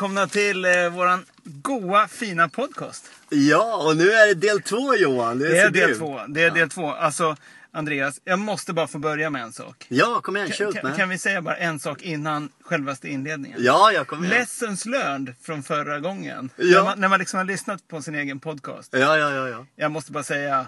välkomna 0.00 0.26
till 0.26 0.64
eh, 0.64 0.88
våran 0.88 1.24
goa 1.44 2.08
fina 2.08 2.48
podcast. 2.48 3.10
Ja, 3.28 3.76
och 3.86 3.96
nu 3.96 4.10
är 4.10 4.26
det 4.26 4.34
del 4.34 4.62
två 4.62 4.94
Johan. 4.94 5.38
Det 5.38 5.58
är 5.58 5.70
del 5.70 5.82
grymt. 5.86 5.98
två. 5.98 6.20
Det 6.28 6.44
är 6.44 6.50
del 6.50 6.70
två. 6.70 6.90
Alltså, 6.92 7.36
Andreas, 7.72 8.20
jag 8.24 8.38
måste 8.38 8.72
bara 8.72 8.86
få 8.86 8.98
börja 8.98 9.30
med 9.30 9.42
en 9.42 9.52
sak. 9.52 9.86
Ja, 9.88 10.20
kom 10.20 10.36
igen, 10.36 10.52
kör 10.52 10.72
Kan, 10.72 10.96
kan 10.96 11.08
vi 11.08 11.18
säga 11.18 11.42
bara 11.42 11.56
en 11.56 11.80
sak 11.80 12.02
innan 12.02 12.48
självaste 12.60 13.08
inledningen? 13.08 13.58
Ja, 13.62 13.92
jag 13.92 14.06
kommer 14.06 14.26
igen. 14.26 14.38
Lessons 14.38 14.86
learned 14.86 15.34
från 15.42 15.62
förra 15.62 16.00
gången. 16.00 16.50
Ja. 16.56 16.64
När, 16.64 16.84
man, 16.84 17.00
när 17.00 17.08
man 17.08 17.18
liksom 17.18 17.38
har 17.38 17.44
lyssnat 17.44 17.88
på 17.88 18.02
sin 18.02 18.14
egen 18.14 18.40
podcast. 18.40 18.88
Ja, 18.92 19.18
ja, 19.18 19.30
ja, 19.34 19.48
ja. 19.48 19.66
Jag 19.76 19.90
måste 19.90 20.12
bara 20.12 20.24
säga, 20.24 20.66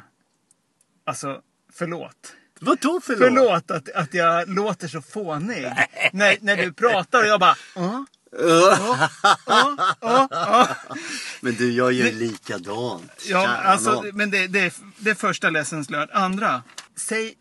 alltså, 1.06 1.41
förlåt. 1.72 2.33
Vadå 2.60 3.00
förlåt? 3.05 3.19
Förlåt 3.19 3.70
att, 3.70 3.88
att 3.88 4.14
jag 4.14 4.48
låter 4.48 4.88
så 4.88 5.02
fånig. 5.02 5.72
när, 6.12 6.36
när 6.41 6.56
du 6.56 6.72
pratar 6.72 7.20
och 7.20 7.27
jag 7.28 7.41
bara, 7.41 7.56
"Ja, 7.74 8.05
ja, 8.38 9.09
ja, 10.00 10.28
ja." 10.30 10.68
Men 11.41 11.54
du, 11.54 11.72
jag 11.72 11.92
gör 11.92 12.12
likadant. 12.12 13.12
Ja, 13.28 13.42
Kära 13.42 13.56
alltså, 13.56 14.05
men 14.12 14.30
det, 14.30 14.46
det, 14.46 14.60
är, 14.60 14.72
det 14.98 15.10
är 15.10 15.14
första 15.14 15.50
lessons 15.50 15.91
learned. 15.91 16.10
Andra, 16.12 16.62
säg, 16.96 17.34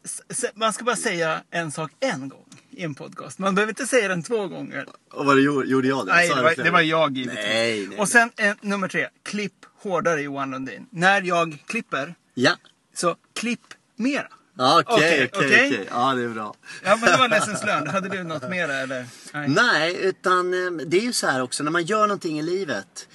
man 0.56 0.74
ska 0.74 0.84
bara 0.84 0.96
säga 0.96 1.42
en 1.52 1.72
sak 1.72 1.92
en 2.00 2.30
gång 2.30 2.46
i 2.72 2.84
en 2.84 2.96
podcast. 2.96 3.40
Man 3.40 3.56
behöver 3.56 3.72
inte 3.72 3.88
säga 3.88 4.08
den 4.08 4.24
två 4.24 4.48
gånger. 4.48 4.86
Och 5.12 5.26
vad 5.26 5.40
gjorde, 5.40 5.88
jag 5.88 6.06
det? 6.06 6.14
Nej, 6.14 6.30
det 6.30 6.42
var, 6.42 6.64
det 6.64 6.72
var 6.72 6.82
jag 6.82 7.18
givetvis. 7.18 7.46
Nej, 7.46 7.88
nej. 7.88 8.00
Och 8.00 8.10
sen 8.10 8.32
eh, 8.38 8.54
nummer 8.62 8.88
tre, 8.88 9.08
klipp 9.24 9.66
hårdare 9.82 10.22
Johan 10.22 10.52
Lundin. 10.52 10.88
När 10.90 11.22
jag 11.22 11.64
klipper, 11.68 12.16
Ja. 12.34 12.52
så 12.96 13.16
klipp 13.34 13.62
mera. 13.96 14.28
Ja, 14.58 14.84
Okej, 14.88 15.30
Okej, 15.34 15.46
okej. 15.46 15.88
Ja, 15.92 16.14
det 16.14 16.24
är 16.24 16.28
bra. 16.30 16.54
Ja, 16.84 16.96
men 17.02 17.12
det 17.12 17.18
var 17.18 17.30
lessons 17.30 17.64
learned. 17.64 17.88
Hade 17.94 18.10
du 18.10 18.24
något 18.24 18.50
mera 18.50 18.74
eller? 18.78 19.06
Nej. 19.34 19.48
Nej, 19.50 19.98
utan 20.02 20.54
eh, 20.54 20.72
det 20.88 20.98
är 20.98 21.02
ju 21.02 21.14
så 21.14 21.28
här 21.28 21.42
också 21.42 21.64
när 21.64 21.72
man 21.72 21.84
gör 21.84 22.02
någonting 22.08 22.40
i 22.40 22.42
livet. 22.42 23.08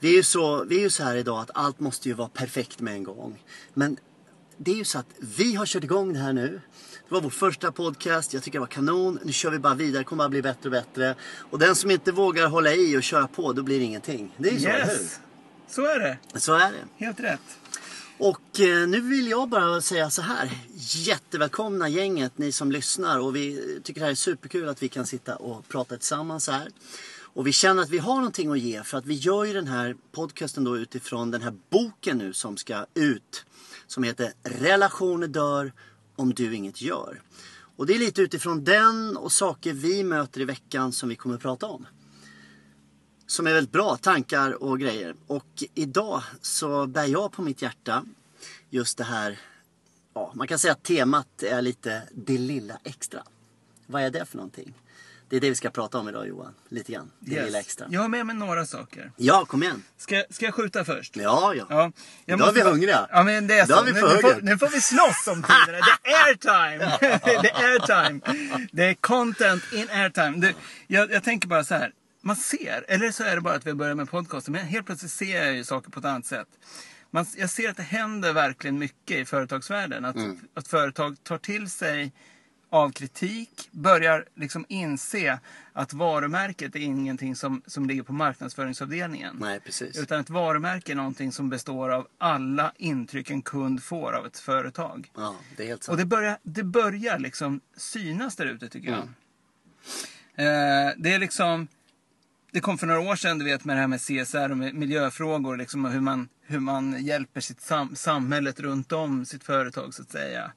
Vi 0.00 0.08
är 0.10 0.14
ju 0.14 0.22
så, 0.22 0.64
vi 0.64 0.76
är 0.76 0.80
ju 0.80 0.90
så 0.90 1.02
här 1.04 1.16
idag 1.16 1.40
att 1.40 1.50
allt 1.54 1.80
måste 1.80 2.08
ju 2.08 2.14
vara 2.14 2.28
perfekt 2.28 2.80
med 2.80 2.94
en 2.94 3.04
gång. 3.04 3.42
Men 3.74 3.96
det 4.56 4.70
är 4.70 4.74
ju 4.76 4.84
så 4.84 4.98
att 4.98 5.06
vi 5.18 5.54
har 5.54 5.66
kört 5.66 5.84
igång 5.84 6.12
det 6.12 6.18
här 6.18 6.32
nu. 6.32 6.60
Det 7.08 7.14
var 7.14 7.20
vår 7.20 7.30
första 7.30 7.72
podcast, 7.72 8.34
jag 8.34 8.42
tycker 8.42 8.58
det 8.58 8.60
var 8.60 8.66
kanon. 8.66 9.18
Nu 9.24 9.32
kör 9.32 9.50
vi 9.50 9.58
bara 9.58 9.74
vidare, 9.74 10.00
det 10.00 10.04
kommer 10.04 10.24
bara 10.24 10.28
bli 10.28 10.42
bättre 10.42 10.60
och 10.64 10.70
bättre. 10.70 11.14
Och 11.50 11.58
den 11.58 11.74
som 11.74 11.90
inte 11.90 12.12
vågar 12.12 12.46
hålla 12.48 12.72
i 12.74 12.96
och 12.96 13.02
köra 13.02 13.26
på, 13.28 13.52
då 13.52 13.62
blir 13.62 13.78
det 13.78 13.84
ingenting. 13.84 14.34
Det 14.36 14.48
är 14.48 14.52
ju 14.52 14.60
så, 14.60 14.68
eller 14.68 14.78
Yes, 14.86 15.18
så 15.68 15.84
är 15.84 15.98
det. 15.98 16.18
hur? 16.32 16.40
Så 16.40 16.54
är 16.54 16.72
det. 16.72 17.04
Helt 17.04 17.20
rätt. 17.20 17.40
Och 18.18 18.60
eh, 18.60 18.88
nu 18.88 19.00
vill 19.00 19.28
jag 19.28 19.48
bara 19.48 19.80
säga 19.80 20.10
så 20.10 20.22
här. 20.22 20.50
Jättevälkomna 20.76 21.88
gänget, 21.88 22.38
ni 22.38 22.52
som 22.52 22.72
lyssnar. 22.72 23.18
Och 23.18 23.36
vi 23.36 23.80
tycker 23.84 24.00
det 24.00 24.04
här 24.04 24.10
är 24.10 24.16
superkul 24.16 24.68
att 24.68 24.82
vi 24.82 24.88
kan 24.88 25.06
sitta 25.06 25.36
och 25.36 25.68
prata 25.68 25.96
tillsammans 25.96 26.48
här. 26.48 26.68
Och 27.20 27.46
vi 27.46 27.52
känner 27.52 27.82
att 27.82 27.90
vi 27.90 27.98
har 27.98 28.14
någonting 28.14 28.50
att 28.50 28.58
ge 28.58 28.82
för 28.82 28.98
att 28.98 29.06
vi 29.06 29.14
gör 29.14 29.44
ju 29.44 29.52
den 29.52 29.66
här 29.66 29.96
podcasten 30.12 30.64
då 30.64 30.76
utifrån 30.76 31.30
den 31.30 31.42
här 31.42 31.54
boken 31.70 32.18
nu 32.18 32.32
som 32.32 32.56
ska 32.56 32.86
ut. 32.94 33.44
Som 33.86 34.02
heter 34.02 34.32
Relationer 34.42 35.26
dör 35.26 35.72
om 36.16 36.34
du 36.34 36.54
inget 36.54 36.82
gör. 36.82 37.22
Och 37.76 37.86
det 37.86 37.94
är 37.94 37.98
lite 37.98 38.22
utifrån 38.22 38.64
den 38.64 39.16
och 39.16 39.32
saker 39.32 39.72
vi 39.72 40.04
möter 40.04 40.40
i 40.40 40.44
veckan 40.44 40.92
som 40.92 41.08
vi 41.08 41.16
kommer 41.16 41.34
att 41.34 41.42
prata 41.42 41.66
om 41.66 41.86
som 43.28 43.46
är 43.46 43.52
väldigt 43.54 43.72
bra 43.72 43.96
tankar 43.96 44.62
och 44.62 44.80
grejer. 44.80 45.14
Och 45.26 45.46
idag 45.74 46.22
så 46.42 46.86
bär 46.86 47.04
jag 47.04 47.32
på 47.32 47.42
mitt 47.42 47.62
hjärta 47.62 48.04
just 48.70 48.98
det 48.98 49.04
här, 49.04 49.38
ja 50.14 50.32
man 50.34 50.48
kan 50.48 50.58
säga 50.58 50.72
att 50.72 50.82
temat 50.82 51.42
är 51.42 51.62
lite 51.62 52.02
det 52.12 52.38
lilla 52.38 52.78
extra. 52.84 53.22
Vad 53.86 54.02
är 54.02 54.10
det 54.10 54.24
för 54.26 54.36
någonting? 54.36 54.74
Det 55.30 55.36
är 55.36 55.40
det 55.40 55.48
vi 55.48 55.54
ska 55.56 55.70
prata 55.70 55.98
om 55.98 56.08
idag 56.08 56.28
Johan, 56.28 56.54
lite 56.68 56.92
grann. 56.92 57.10
Det 57.20 57.34
Yes. 57.34 57.44
lilla 57.44 57.60
extra. 57.60 57.86
Jag 57.90 58.00
har 58.00 58.08
med 58.08 58.26
mig 58.26 58.36
några 58.36 58.66
saker. 58.66 59.12
Ja, 59.16 59.44
kom 59.44 59.62
igen. 59.62 59.82
Ska, 59.96 60.24
ska 60.30 60.44
jag 60.44 60.54
skjuta 60.54 60.84
först? 60.84 61.16
Ja, 61.16 61.54
ja. 61.54 61.66
Ja, 61.70 61.92
jag 62.24 62.38
Idag 62.38 62.48
är 62.48 62.52
vi 62.52 62.60
bara- 62.62 62.70
hungriga. 62.70 63.06
Ja, 63.10 63.22
men 63.22 63.46
det 63.46 63.58
är 63.58 63.66
så. 63.66 63.84
nu, 63.84 63.92
nu, 63.92 64.00
får, 64.00 64.40
nu 64.42 64.58
får 64.58 64.68
vi 64.68 64.80
slåss 64.80 65.26
om 65.28 65.42
tiderna. 65.42 65.86
Det 66.02 66.10
är 66.10 66.26
airtime! 66.28 66.98
det 67.42 67.50
är 67.50 67.72
airtime. 67.72 68.20
Det 68.72 68.84
är 68.84 68.94
content 68.94 69.62
in 69.72 69.90
airtime. 69.90 70.36
Det, 70.40 70.54
jag, 70.86 71.12
jag 71.12 71.24
tänker 71.24 71.48
bara 71.48 71.64
så 71.64 71.74
här. 71.74 71.92
Man 72.20 72.36
ser, 72.36 72.84
eller 72.88 73.10
så 73.10 73.24
är 73.24 73.34
det 73.34 73.40
bara 73.40 73.54
att 73.54 73.66
vi 73.66 73.74
börjar 73.74 73.94
med 73.94 74.10
podcasten, 74.10 74.52
men 74.52 74.66
helt 74.66 74.86
plötsligt 74.86 75.12
ser 75.12 75.44
jag 75.44 75.54
ju 75.54 75.64
saker 75.64 75.90
på 75.90 75.98
ett 75.98 76.04
annat 76.06 76.26
sätt. 76.26 76.48
Man, 77.10 77.26
jag 77.36 77.50
ser 77.50 77.70
att 77.70 77.76
det 77.76 77.82
händer 77.82 78.32
verkligen 78.32 78.78
mycket 78.78 79.16
i 79.16 79.24
företagsvärlden. 79.24 80.04
Att, 80.04 80.16
Mm. 80.16 80.38
att 80.54 80.68
företag 80.68 81.16
tar 81.24 81.38
till 81.38 81.70
sig 81.70 82.12
av 82.70 82.90
kritik, 82.92 83.68
börjar 83.72 84.24
liksom 84.34 84.64
inse 84.68 85.38
att 85.72 85.92
varumärket 85.92 86.74
är 86.74 86.80
ingenting 86.80 87.36
som, 87.36 87.62
som 87.66 87.86
ligger 87.86 88.02
på 88.02 88.12
marknadsföringsavdelningen. 88.12 89.36
Nej, 89.40 89.60
precis. 89.60 89.98
Utan 89.98 90.20
ett 90.20 90.30
varumärke 90.30 90.92
är 90.92 90.96
någonting 90.96 91.32
som 91.32 91.48
består 91.50 91.88
av 91.90 92.08
alla 92.18 92.72
intryck 92.76 93.30
en 93.30 93.42
kund 93.42 93.82
får 93.82 94.12
av 94.12 94.26
ett 94.26 94.38
företag. 94.38 95.10
Ja, 95.16 95.36
det 95.56 95.62
är 95.62 95.66
helt 95.66 95.80
Och 95.80 95.84
sant. 95.84 95.98
det 95.98 96.04
börjar, 96.04 96.38
det 96.42 96.62
börjar 96.62 97.18
liksom 97.18 97.60
synas 97.76 98.36
där 98.36 98.46
ute 98.46 98.68
tycker 98.68 98.88
jag. 98.90 99.08
Mm. 100.36 100.88
Eh, 100.88 100.94
det 100.96 101.14
är 101.14 101.18
liksom... 101.18 101.68
Det 102.50 102.60
kom 102.60 102.78
för 102.78 102.86
några 102.86 103.00
år 103.00 103.16
sedan, 103.16 103.38
du 103.38 103.44
vet, 103.44 103.64
med 103.64 103.76
det 103.76 103.80
här 103.80 103.88
med 103.88 104.00
CSR 104.00 104.50
och 104.50 104.56
med 104.56 104.74
miljöfrågor. 104.74 105.56
Liksom, 105.56 105.84
och 105.84 105.90
hur, 105.90 106.00
man, 106.00 106.28
hur 106.42 106.60
man 106.60 107.04
hjälper 107.04 107.40
sitt 107.40 107.60
sam, 107.60 107.96
samhället 107.96 108.60
runt 108.60 108.92
om 108.92 109.24
sitt 109.24 109.44
företag, 109.44 109.94
så 109.94 110.02
att 110.02 110.10
säga. 110.10 110.52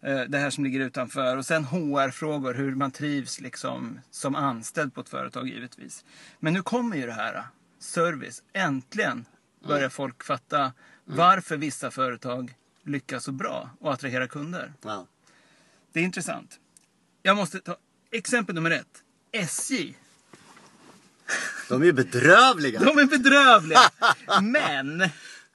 Eh, 0.00 0.20
det 0.20 0.38
här 0.38 0.50
som 0.50 0.64
ligger 0.64 0.80
utanför. 0.80 1.36
Och 1.36 1.46
sen 1.46 1.64
HR-frågor, 1.64 2.54
hur 2.54 2.74
man 2.74 2.90
trivs 2.90 3.40
liksom, 3.40 4.00
som 4.10 4.34
anställd 4.34 4.94
på 4.94 5.00
ett 5.00 5.08
företag, 5.08 5.48
givetvis. 5.48 6.04
Men 6.38 6.52
nu 6.52 6.62
kommer 6.62 6.96
ju 6.96 7.06
det 7.06 7.12
här, 7.12 7.42
service. 7.78 8.42
Äntligen 8.52 9.24
börjar 9.66 9.88
folk 9.88 10.24
fatta 10.24 10.72
varför 11.04 11.56
vissa 11.56 11.90
företag 11.90 12.54
lyckas 12.82 13.24
så 13.24 13.32
bra 13.32 13.70
och 13.80 13.92
attraherar 13.92 14.26
kunder. 14.26 14.72
Ja. 14.82 15.06
Det 15.92 16.00
är 16.00 16.04
intressant. 16.04 16.60
Jag 17.22 17.36
måste 17.36 17.60
ta 17.60 17.76
exempel 18.10 18.54
nummer 18.54 18.70
ett. 18.70 19.02
SJ. 19.32 19.94
De 21.80 21.88
är 21.88 21.92
bedrövliga. 21.92 22.80
De 22.80 22.98
är 22.98 23.06
bedrövliga. 23.06 23.80
Men, 24.42 24.96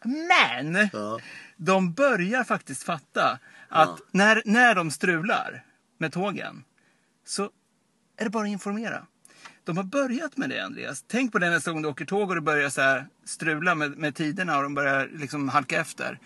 men, 0.03 0.89
Ja. 0.94 1.19
de 1.57 1.94
börjar 1.94 2.44
faktiskt 2.44 2.83
fatta 2.83 3.39
att 3.69 3.89
Ja. 3.89 3.97
när, 4.11 4.41
när 4.45 4.75
de 4.75 4.91
strular 4.91 5.63
med 5.97 6.13
tågen 6.13 6.63
så 7.25 7.44
är 8.17 8.23
det 8.23 8.29
bara 8.29 8.44
att 8.44 8.50
informera. 8.50 9.06
De 9.63 9.77
har 9.77 9.83
börjat 9.83 10.38
med 10.38 10.50
det 10.50 10.59
Andreas. 10.59 11.03
Tänk 11.07 11.31
på 11.31 11.39
det 11.39 11.50
nästa 11.50 11.72
gång 11.72 11.81
du 11.81 11.88
åker 11.88 12.06
tåg 12.06 12.29
och 12.29 12.35
det 12.35 12.41
börjar 12.41 12.69
så 12.69 12.81
här 12.81 13.07
strula 13.25 13.75
med, 13.75 13.97
med 13.97 14.16
tiderna 14.16 14.57
och 14.57 14.63
de 14.63 14.73
börjar 14.73 15.09
liksom 15.13 15.50
halka 15.50 15.81
efter. 15.81 16.19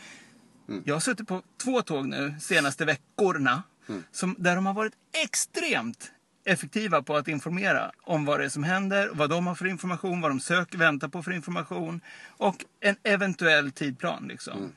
Mm. 0.70 0.84
Jag 0.86 0.96
har 0.96 1.00
suttit 1.00 1.28
på 1.28 1.42
två 1.64 1.82
tåg 1.82 2.08
nu 2.08 2.36
senaste 2.42 2.86
veckorna 2.86 3.64
Mm. 3.90 4.04
som, 4.12 4.36
där 4.40 4.56
de 4.56 4.66
har 4.66 4.74
varit 4.74 4.94
extremt 5.24 6.12
effektiva 6.46 7.02
på 7.02 7.16
att 7.16 7.28
informera 7.28 7.92
om 8.02 8.26
vad 8.26 8.40
det 8.40 8.46
är 8.46 8.50
som 8.50 8.64
händer, 8.64 9.10
vad 9.14 9.30
de 9.30 9.48
har 9.48 9.56
för 9.56 9.68
information, 9.68 10.22
vad 10.22 10.32
de 10.32 10.40
söker, 10.40 10.78
väntar 10.78 11.08
på 11.08 11.24
för 11.24 11.32
information 11.32 12.02
och 12.28 12.66
en 12.80 12.96
eventuell 13.04 13.72
tidplan. 13.72 14.28
Liksom. 14.28 14.58
Mm. 14.58 14.72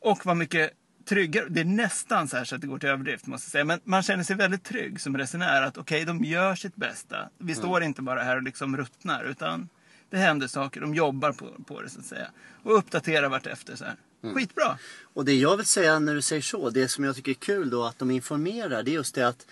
Och 0.00 0.26
vad 0.26 0.36
mycket 0.36 0.70
tryggare, 1.04 1.46
det 1.48 1.60
är 1.60 1.64
nästan 1.64 2.28
så 2.28 2.36
här 2.36 2.44
så 2.44 2.54
att 2.54 2.60
det 2.60 2.66
går 2.66 2.78
till 2.78 2.88
överdrift 2.88 3.26
måste 3.26 3.46
jag 3.46 3.50
säga, 3.52 3.64
men 3.64 3.80
man 3.84 4.02
känner 4.02 4.24
sig 4.24 4.36
väldigt 4.36 4.64
trygg 4.64 5.00
som 5.00 5.18
resenär 5.18 5.62
att 5.62 5.78
okej, 5.78 6.04
de 6.04 6.24
gör 6.24 6.54
sitt 6.54 6.76
bästa. 6.76 7.28
Vi 7.38 7.54
står 7.54 7.82
inte 7.82 8.02
bara 8.02 8.22
här 8.22 8.36
och 8.36 8.42
liksom 8.42 8.76
ruttnar 8.76 9.24
utan 9.24 9.68
det 10.10 10.16
händer 10.16 10.46
saker, 10.46 10.80
de 10.80 10.94
jobbar 10.94 11.32
på, 11.32 11.50
på 11.66 11.82
det 11.82 11.88
så 11.88 12.00
att 12.00 12.06
säga. 12.06 12.26
Och 12.62 12.78
uppdaterar 12.78 13.28
vartefter 13.28 13.76
så 13.76 13.84
här. 13.84 13.96
Skitbra! 14.34 14.78
Och 15.14 15.24
det 15.24 15.34
jag 15.34 15.56
vill 15.56 15.66
säga 15.66 15.98
när 15.98 16.14
du 16.14 16.22
säger 16.22 16.42
så, 16.42 16.70
det 16.70 16.88
som 16.88 17.04
jag 17.04 17.16
tycker 17.16 17.30
är 17.30 17.34
kul 17.34 17.70
då 17.70 17.84
att 17.84 17.98
de 17.98 18.10
informerar, 18.10 18.82
det 18.82 18.90
är 18.90 18.92
just 18.92 19.14
det 19.14 19.28
att 19.28 19.46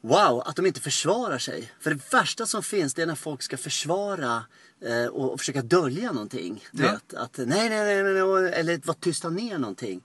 Wow, 0.00 0.42
att 0.46 0.56
de 0.56 0.66
inte 0.66 0.80
försvarar 0.80 1.38
sig. 1.38 1.72
För 1.80 1.90
det 1.94 2.12
värsta 2.12 2.46
som 2.46 2.62
finns 2.62 2.94
det 2.94 3.02
är 3.02 3.06
när 3.06 3.14
folk 3.14 3.42
ska 3.42 3.56
försvara 3.56 4.44
eh, 4.84 5.06
och, 5.06 5.32
och 5.32 5.38
försöka 5.40 5.62
dölja 5.62 6.12
någonting. 6.12 6.64
Du 6.72 6.84
Ja. 6.84 6.90
vet, 6.92 7.14
att 7.14 7.36
nej, 7.38 7.46
nej, 7.46 7.68
nej, 7.68 8.02
nej, 8.02 8.12
nej, 8.22 8.52
eller 8.52 8.86
vara 8.86 8.96
tysta 9.00 9.28
ner 9.30 9.58
någonting. 9.58 10.02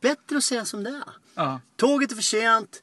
Bättre 0.00 0.36
att 0.36 0.44
säga 0.44 0.64
som 0.64 0.84
det 0.84 0.90
är. 0.90 1.04
Ja. 1.34 1.60
Tåget 1.76 2.10
är 2.12 2.14
för 2.16 2.22
sent. 2.22 2.82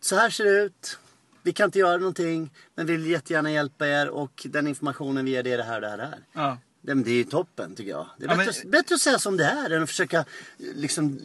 Så 0.00 0.16
här 0.16 0.30
ser 0.30 0.44
det 0.44 0.62
ut. 0.62 0.98
Vi 1.42 1.52
kan 1.52 1.64
inte 1.64 1.78
göra 1.78 1.96
någonting, 1.96 2.50
men 2.74 2.86
vi 2.86 2.96
vill 2.96 3.06
jättegärna 3.10 3.50
hjälpa 3.52 3.88
er 3.88 4.08
och 4.08 4.46
den 4.50 4.66
informationen 4.66 5.24
vi 5.24 5.30
ger 5.30 5.42
det 5.42 5.52
är 5.52 5.58
det 5.58 5.64
här, 5.64 5.80
det 5.80 5.88
här, 5.88 5.96
det 5.96 6.04
här. 6.06 6.18
Ja. 6.32 6.58
Det, 6.82 6.94
det 6.94 7.10
är 7.20 7.24
toppen 7.24 7.74
tycker 7.74 7.90
jag. 7.90 8.06
Det 8.18 8.24
är 8.24 8.28
Ja, 8.30 8.36
bättre, 8.36 8.52
men- 8.62 8.70
bättre 8.70 8.94
att 8.94 9.00
säga 9.00 9.18
som 9.18 9.36
det 9.36 9.44
är 9.44 9.70
än 9.70 9.82
att 9.82 9.88
försöka 9.88 10.24
liksom, 10.58 11.18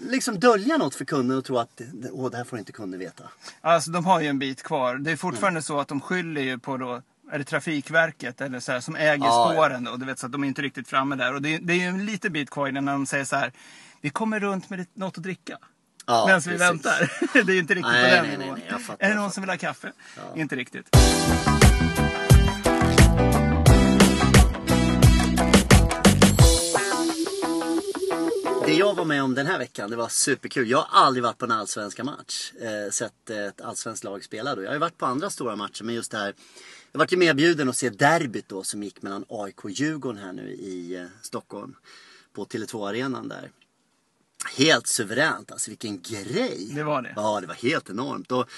liksom 0.00 0.40
dölja 0.40 0.76
något 0.76 0.94
för 0.94 1.04
kunden 1.04 1.38
och 1.38 1.44
tro 1.44 1.58
att 1.58 1.80
Åh, 2.12 2.30
det 2.30 2.36
här 2.36 2.44
får 2.44 2.58
inte 2.58 2.72
kunden 2.72 3.00
veta. 3.00 3.24
Alltså 3.60 3.90
de 3.90 4.04
har 4.06 4.20
ju 4.20 4.26
en 4.28 4.38
bit 4.38 4.62
kvar. 4.62 4.94
Det 4.94 5.10
är 5.10 5.16
fortfarande 5.16 5.62
så 5.62 5.80
att 5.80 5.88
de 5.88 6.00
skyller 6.00 6.40
ju 6.42 6.58
på 6.58 6.76
då 6.76 7.02
är 7.32 7.38
det 7.38 7.44
Trafikverket 7.44 8.40
eller 8.40 8.60
så 8.60 8.72
här, 8.72 8.80
som 8.80 8.96
äger 8.96 9.24
Ja, 9.24 9.50
spåren 9.52 9.84
då, 9.84 9.96
du 9.96 10.06
vet 10.06 10.18
så 10.18 10.26
att 10.26 10.32
de 10.32 10.44
är 10.44 10.48
inte 10.48 10.62
riktigt 10.62 10.88
framme 10.88 11.16
där. 11.16 11.34
Och 11.34 11.42
det, 11.42 11.58
det 11.58 11.72
är 11.72 11.76
ju 11.76 11.86
en 11.86 12.06
liten 12.06 12.32
bit 12.32 12.50
kvar 12.50 12.68
innan 12.68 12.84
de 12.84 13.06
säger 13.06 13.24
så 13.24 13.36
här. 13.36 13.52
Vi 14.00 14.10
kommer 14.10 14.40
runt 14.40 14.70
med 14.70 14.86
något 14.94 15.18
att 15.18 15.24
dricka. 15.24 15.58
Ja, 16.06 16.24
Medan 16.26 16.40
vi 16.40 16.56
väntar. 16.56 17.12
det 17.44 17.52
är 17.52 17.54
ju 17.54 17.58
inte 17.60 17.74
riktigt 17.74 17.92
Nej, 17.92 18.20
på 18.20 18.26
den 18.26 18.38
nej, 18.38 18.52
nej, 18.56 18.64
nej, 18.88 18.96
är 18.98 19.08
det 19.08 19.14
någon 19.14 19.30
som 19.32 19.42
vill 19.42 19.50
ha 19.50 19.56
kaffe? 19.56 19.92
Inte 20.36 20.56
riktigt. 20.56 20.96
Om 28.82 29.34
den 29.34 29.46
här 29.46 29.58
veckan. 29.58 29.90
Det 29.90 29.96
var 29.96 30.08
superkul. 30.08 30.70
Jag 30.70 30.78
har 30.78 31.04
aldrig 31.04 31.22
varit 31.22 31.38
på 31.38 31.44
en 31.44 31.52
allsvenska 31.52 32.04
match. 32.04 32.52
Eh, 32.60 32.90
sett 32.90 33.30
ett 33.30 33.60
allsvenskt 33.60 34.04
lag 34.04 34.24
spela 34.24 34.54
då. 34.54 34.62
Jag 34.62 34.68
har 34.68 34.74
ju 34.74 34.80
varit 34.80 34.98
på 34.98 35.06
andra 35.06 35.30
stora 35.30 35.56
matcher 35.56 35.84
men 35.84 35.94
just 35.94 36.10
det 36.10 36.18
här. 36.18 36.34
Jag 36.92 36.98
vart 36.98 37.12
ju 37.12 37.16
medbjuden 37.16 37.68
att 37.68 37.76
se 37.76 37.90
derbyt 37.90 38.48
då 38.48 38.62
som 38.62 38.82
gick 38.82 39.02
mellan 39.02 39.24
AIK 39.28 39.64
och 39.64 39.70
Djurgården 39.70 40.22
här 40.22 40.32
nu 40.32 40.52
i 40.52 40.96
eh, 40.96 41.06
Stockholm. 41.22 41.74
På 42.32 42.44
Tele2-arenan 42.44 43.28
där. 43.28 43.50
Helt 44.56 44.86
suveränt 44.86 45.52
alltså, 45.52 45.70
vilken 45.70 46.00
grej! 46.02 46.70
Det 46.74 46.82
var 46.82 47.02
det. 47.02 47.12
Ja, 47.16 47.40
det 47.40 47.46
var 47.46 47.54
helt 47.54 47.90
enormt. 47.90 48.32
Och 48.32 48.50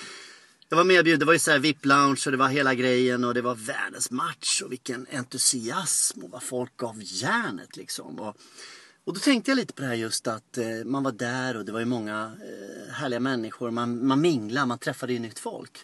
jag 0.69 0.77
var 0.77 0.85
medbjuden, 0.85 1.21
det 1.21 1.27
var 1.27 1.33
ju 1.33 1.39
så 1.39 1.51
här 1.51 1.59
VIP-lounge 1.59 2.27
och 2.27 2.33
det 2.33 2.39
var 2.39 2.49
hela 2.49 2.75
grejen 2.75 3.25
och 3.25 3.35
det 3.35 3.43
var 3.43 3.55
världens 3.55 4.11
match 4.11 4.63
och 4.63 4.73
vilken 4.73 5.07
entusiasm 5.13 6.25
och 6.25 6.31
vad 6.31 6.43
folk 6.43 6.77
gav 6.77 6.97
järnet 7.03 7.77
liksom. 7.77 8.19
Och, 8.21 8.37
och 9.07 9.15
då 9.15 9.21
tänkte 9.21 9.51
jag 9.51 9.57
lite 9.57 9.75
på 9.75 9.83
det 9.83 9.89
här 9.89 9.95
just 9.95 10.27
att 10.27 10.59
eh, 10.59 10.85
man 10.85 11.03
var 11.03 11.13
där 11.13 11.57
och 11.57 11.65
det 11.65 11.73
var 11.73 11.81
ju 11.81 11.87
många 11.87 12.37
eh, 12.43 12.93
härliga 12.93 13.21
människor. 13.21 13.71
Man, 13.71 14.07
man 14.07 14.21
minglade, 14.21 14.67
man 14.67 14.79
träffade 14.79 15.13
ju 15.13 15.19
nytt 15.19 15.39
folk. 15.39 15.79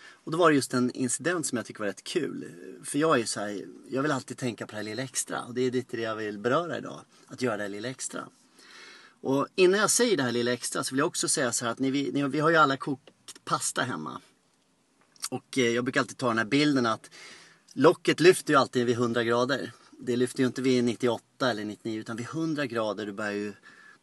Och 0.00 0.32
då 0.32 0.38
var 0.38 0.50
det 0.50 0.56
just 0.56 0.74
en 0.74 0.90
incident 0.90 1.46
som 1.46 1.56
jag 1.56 1.66
tycker 1.66 1.80
var 1.80 1.86
rätt 1.86 2.04
kul. 2.04 2.44
För 2.84 2.98
jag 2.98 3.14
är 3.14 3.18
ju 3.18 3.26
så 3.26 3.40
här, 3.40 3.64
jag 3.88 4.02
vill 4.02 4.12
alltid 4.12 4.38
tänka 4.38 4.66
på 4.66 4.70
det 4.70 4.76
här 4.76 4.82
lilla 4.82 5.02
extra. 5.02 5.44
Och 5.44 5.54
det 5.54 5.60
är 5.60 5.70
lite 5.70 5.96
det 5.96 6.02
jag 6.02 6.16
vill 6.16 6.38
beröra 6.38 6.78
idag. 6.78 7.00
Att 7.26 7.42
göra 7.42 7.56
det 7.56 7.62
här 7.62 7.70
lilla 7.70 7.88
extra. 7.88 8.28
Och 9.20 9.46
innan 9.54 9.80
jag 9.80 9.90
säger 9.90 10.16
det 10.16 10.22
här 10.22 10.32
lilla 10.32 10.52
extra 10.52 10.84
så 10.84 10.94
vill 10.94 10.98
jag 10.98 11.08
också 11.08 11.28
säga 11.28 11.52
så 11.52 11.64
här 11.64 11.72
att 11.72 11.78
ni, 11.78 11.90
ni, 11.90 12.28
vi 12.28 12.40
har 12.40 12.50
ju 12.50 12.56
alla 12.56 12.76
kokt 12.76 13.44
pasta 13.44 13.82
hemma. 13.82 14.20
Och 15.30 15.58
eh, 15.58 15.68
jag 15.68 15.84
brukar 15.84 16.00
alltid 16.00 16.16
ta 16.16 16.28
den 16.28 16.38
här 16.38 16.44
bilden 16.44 16.86
att 16.86 17.10
locket 17.72 18.20
lyfter 18.20 18.52
ju 18.52 18.58
alltid 18.58 18.86
vid 18.86 18.94
100 18.94 19.24
grader. 19.24 19.72
Det 20.00 20.16
lyfter 20.16 20.40
ju 20.40 20.46
inte 20.46 20.62
vid 20.62 20.84
98 20.84 21.50
eller 21.50 21.64
99 21.64 22.00
utan 22.00 22.16
vid 22.16 22.26
100 22.26 22.66
grader 22.66 23.06
då, 23.06 23.12
börjar 23.12 23.32
ju, 23.32 23.52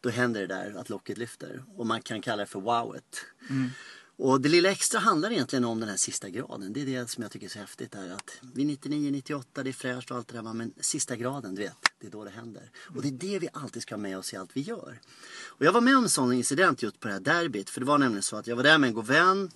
då 0.00 0.08
händer 0.08 0.40
det 0.40 0.46
där 0.46 0.74
att 0.78 0.88
locket 0.88 1.18
lyfter. 1.18 1.64
Och 1.76 1.86
man 1.86 2.02
kan 2.02 2.20
kalla 2.22 2.42
det 2.42 2.46
för 2.46 2.60
wowet. 2.60 3.24
Mm. 3.50 3.70
Och 4.18 4.40
det 4.40 4.48
lilla 4.48 4.70
extra 4.70 5.00
handlar 5.00 5.30
egentligen 5.30 5.64
om 5.64 5.80
den 5.80 5.88
här 5.88 5.96
sista 5.96 6.28
graden. 6.28 6.72
Det 6.72 6.82
är 6.82 6.86
det 6.86 7.10
som 7.10 7.22
jag 7.22 7.32
tycker 7.32 7.46
är 7.46 7.50
så 7.50 7.58
häftigt 7.58 7.94
här. 7.94 8.10
Att 8.10 8.38
vid 8.54 8.66
99, 8.66 9.10
98, 9.10 9.62
det 9.62 9.70
är 9.70 9.72
fräscht 9.72 10.10
och 10.10 10.16
allt 10.16 10.28
det 10.28 10.34
där. 10.34 10.42
Men 10.42 10.74
sista 10.80 11.16
graden, 11.16 11.54
du 11.54 11.62
vet, 11.62 11.76
det 12.00 12.06
är 12.06 12.10
då 12.10 12.24
det 12.24 12.30
händer. 12.30 12.70
Och 12.94 13.02
det 13.02 13.08
är 13.08 13.12
det 13.12 13.38
vi 13.38 13.48
alltid 13.52 13.82
ska 13.82 13.94
ha 13.94 14.00
med 14.00 14.18
oss 14.18 14.32
i 14.32 14.36
allt 14.36 14.50
vi 14.54 14.60
gör. 14.60 15.00
Och 15.46 15.64
jag 15.64 15.72
var 15.72 15.80
med 15.80 15.96
om 15.96 16.04
en 16.04 16.10
sån 16.10 16.32
incident 16.32 16.82
just 16.82 17.00
på 17.00 17.08
det 17.08 17.14
här 17.14 17.20
derbyt. 17.20 17.70
För 17.70 17.80
det 17.80 17.86
var 17.86 17.98
nämligen 17.98 18.22
så 18.22 18.36
att 18.36 18.46
jag 18.46 18.56
var 18.56 18.62
där 18.62 18.78
med 18.78 18.88
en 18.88 18.94
god 18.94 19.06
vän. 19.06 19.50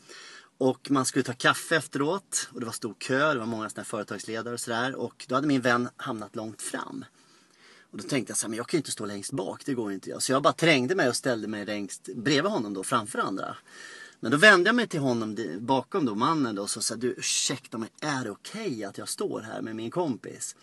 Och 0.61 0.91
man 0.91 1.07
skulle 1.07 1.23
ta 1.23 1.33
kaffe 1.33 1.77
efteråt. 1.77 2.49
Och 2.53 2.61
det 2.61 2.67
var 2.67 2.73
stor 2.73 2.95
kö, 2.99 3.33
det 3.33 3.39
var 3.39 3.47
många 3.47 3.71
såna 3.71 3.85
företagsledare 3.85 4.55
och 4.55 4.61
sådär. 4.61 4.95
Och 4.95 5.25
då 5.29 5.35
hade 5.35 5.47
min 5.47 5.61
vän 5.61 5.89
hamnat 5.97 6.37
långt 6.37 6.63
fram. 6.63 7.05
Och 7.91 7.99
då 7.99 8.05
tänkte 8.05 8.31
jag 8.31 8.39
så 8.39 8.47
här, 8.47 8.49
men 8.49 8.57
jag 8.57 8.67
kan 8.67 8.79
ju 8.79 8.81
inte 8.81 8.91
stå 8.91 9.07
längst 9.07 9.33
bak, 9.33 9.63
det 9.65 9.75
går 9.75 9.93
inte 9.93 10.11
jag. 10.11 10.23
Så 10.23 10.33
jag 10.33 10.43
bara 10.43 10.53
trängde 10.53 10.95
mig 10.95 11.09
och 11.09 11.17
ställde 11.17 11.49
mig 11.49 11.67
längst 11.67 12.09
bredvid 12.17 12.53
honom 12.53 12.75
då, 12.75 12.85
framför 12.85 13.19
andra. 13.19 13.57
Men 14.21 14.33
då 14.33 14.39
vände 14.39 14.69
jag 14.69 14.75
mig 14.75 14.89
till 14.89 15.01
honom 15.01 15.37
bakom 15.61 16.05
då, 16.05 16.15
mannen 16.15 16.55
då, 16.55 16.63
och 16.63 16.71
så 16.71 16.83
sa 16.83 16.97
du 16.97 17.09
ursäkta 17.13 17.79
mig, 17.79 17.89
är 18.01 18.25
det 18.25 18.31
okej 18.31 18.67
okay 18.67 18.85
att 18.85 18.99
jag 18.99 19.09
står 19.09 19.41
här 19.41 19.63
med 19.63 19.77
min 19.77 19.91
kompis? 19.91 20.57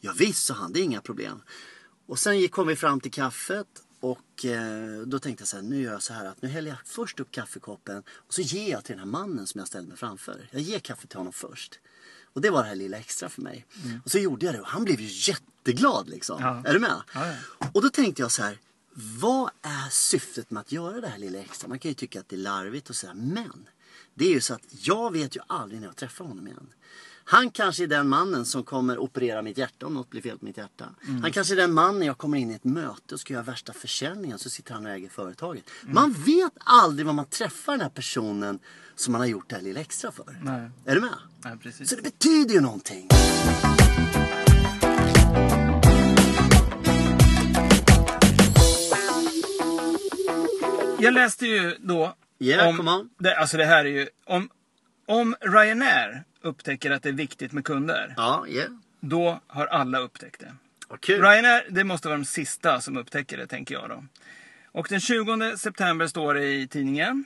Ja, 0.00 0.12
visst, 0.18 0.46
sa 0.46 0.54
han, 0.54 0.72
det 0.72 0.80
är 0.80 0.84
inga 0.84 1.00
problem. 1.00 1.42
Och 2.06 2.18
sen 2.18 2.48
kom 2.48 2.66
vi 2.66 2.76
fram 2.76 3.00
till 3.00 3.12
kaffet 3.12 3.66
och 4.10 4.44
eh, 4.44 5.00
då 5.06 5.18
tänkte 5.18 5.42
jag 5.42 5.48
så 5.48 5.56
här, 5.56 5.62
nu 5.62 5.82
gör 5.82 5.92
jag 5.92 6.02
så 6.02 6.12
här 6.12 6.24
att 6.24 6.42
nu 6.42 6.48
häller 6.48 6.70
jag 6.70 6.78
först 6.84 7.20
upp 7.20 7.30
kaffekoppen 7.30 8.02
och 8.16 8.34
så 8.34 8.42
ger 8.42 8.70
jag 8.70 8.84
till 8.84 8.92
den 8.92 8.98
här 8.98 9.06
mannen 9.06 9.46
som 9.46 9.58
jag 9.58 9.68
ställde 9.68 9.88
mig 9.88 9.96
framför. 9.96 10.48
Jag 10.50 10.60
ger 10.62 10.78
kaffe 10.78 11.06
till 11.06 11.18
honom 11.18 11.32
först. 11.32 11.78
Och 12.32 12.40
det 12.40 12.50
var 12.50 12.62
det 12.62 12.68
här 12.68 12.74
lilla 12.74 12.98
extra 12.98 13.28
för 13.28 13.42
mig. 13.42 13.66
Mm. 13.84 14.00
Och 14.04 14.10
så 14.10 14.18
gjorde 14.18 14.46
jag 14.46 14.54
det 14.54 14.60
och 14.60 14.66
han 14.66 14.84
blev 14.84 15.00
ju 15.00 15.32
jätteglad 15.32 16.08
liksom. 16.08 16.40
Ja. 16.40 16.62
Är 16.64 16.72
du 16.72 16.80
med? 16.80 17.02
Ja, 17.14 17.26
ja. 17.26 17.34
Och 17.72 17.82
då 17.82 17.88
tänkte 17.88 18.22
jag 18.22 18.32
så 18.32 18.42
här, 18.42 18.58
vad 18.94 19.50
är 19.62 19.90
syftet 19.90 20.50
med 20.50 20.60
att 20.60 20.72
göra 20.72 21.00
det 21.00 21.08
här 21.08 21.18
lilla 21.18 21.38
extra? 21.38 21.68
Man 21.68 21.78
kan 21.78 21.88
ju 21.88 21.94
tycka 21.94 22.20
att 22.20 22.28
det 22.28 22.36
är 22.36 22.40
larvigt 22.40 22.90
och 22.90 22.96
sådär, 22.96 23.14
men 23.14 23.68
det 24.14 24.24
är 24.24 24.32
ju 24.32 24.40
så 24.40 24.54
att 24.54 24.62
jag 24.70 25.12
vet 25.12 25.36
ju 25.36 25.40
aldrig 25.46 25.80
när 25.80 25.88
jag 25.88 25.96
träffar 25.96 26.24
honom 26.24 26.46
igen. 26.46 26.66
Han 27.28 27.50
kanske 27.50 27.82
är 27.82 27.86
den 27.86 28.08
mannen 28.08 28.44
som 28.44 28.64
kommer 28.64 28.98
operera 28.98 29.42
mitt 29.42 29.58
hjärta 29.58 29.86
om 29.86 29.94
något 29.94 30.10
blir 30.10 30.22
fel 30.22 30.38
på 30.38 30.44
mitt 30.44 30.56
hjärta. 30.56 30.84
Mm. 31.08 31.22
Han 31.22 31.32
kanske 31.32 31.54
är 31.54 31.56
den 31.56 31.72
mannen 31.72 32.02
jag 32.02 32.18
kommer 32.18 32.38
in 32.38 32.50
i 32.50 32.54
ett 32.54 32.64
möte 32.64 33.14
och 33.14 33.20
ska 33.20 33.32
göra 33.32 33.42
värsta 33.42 33.72
försäljningen 33.72 34.38
så 34.38 34.50
sitter 34.50 34.74
han 34.74 34.86
och 34.86 34.92
äger 34.92 35.08
företaget. 35.08 35.64
Mm. 35.82 35.94
Man 35.94 36.12
vet 36.12 36.52
aldrig 36.58 37.06
vad 37.06 37.14
man 37.14 37.24
träffar 37.24 37.72
den 37.72 37.80
här 37.80 37.88
personen 37.88 38.58
som 38.94 39.12
man 39.12 39.20
har 39.20 39.28
gjort 39.28 39.48
det 39.48 39.56
här 39.56 39.62
lilla 39.62 39.80
extra 39.80 40.12
för. 40.12 40.38
Nej. 40.42 40.70
Är 40.84 40.94
du 40.94 41.00
med? 41.00 41.10
Nej, 41.44 41.58
precis. 41.62 41.90
Så 41.90 41.96
det 41.96 42.02
betyder 42.02 42.54
ju 42.54 42.60
någonting. 42.60 43.08
Jag 50.98 51.14
läste 51.14 51.46
ju 51.46 51.76
då 51.78 52.14
yeah, 52.38 52.80
om. 52.80 53.10
Det, 53.18 53.36
alltså 53.36 53.56
det 53.56 53.64
här 53.64 53.84
är 53.84 53.88
ju, 53.88 54.08
om, 54.26 54.48
om 55.06 55.36
Ryanair 55.40 56.24
upptäcker 56.40 56.90
att 56.90 57.02
det 57.02 57.08
är 57.08 57.12
viktigt 57.12 57.52
med 57.52 57.64
kunder. 57.64 58.14
Ja, 58.16 58.46
yeah. 58.48 58.70
Då 59.00 59.40
har 59.46 59.66
alla 59.66 59.98
upptäckt 59.98 60.40
det. 60.40 60.54
Okay. 60.88 61.16
Ryanair, 61.16 61.66
det 61.70 61.84
måste 61.84 62.08
vara 62.08 62.18
de 62.18 62.24
sista 62.24 62.80
som 62.80 62.96
upptäcker 62.96 63.36
det, 63.36 63.46
tänker 63.46 63.74
jag 63.74 63.88
då. 63.88 64.04
Och 64.72 64.86
den 64.90 65.00
20 65.00 65.56
september 65.56 66.06
står 66.06 66.34
det 66.34 66.54
i 66.54 66.68
tidningen 66.68 67.24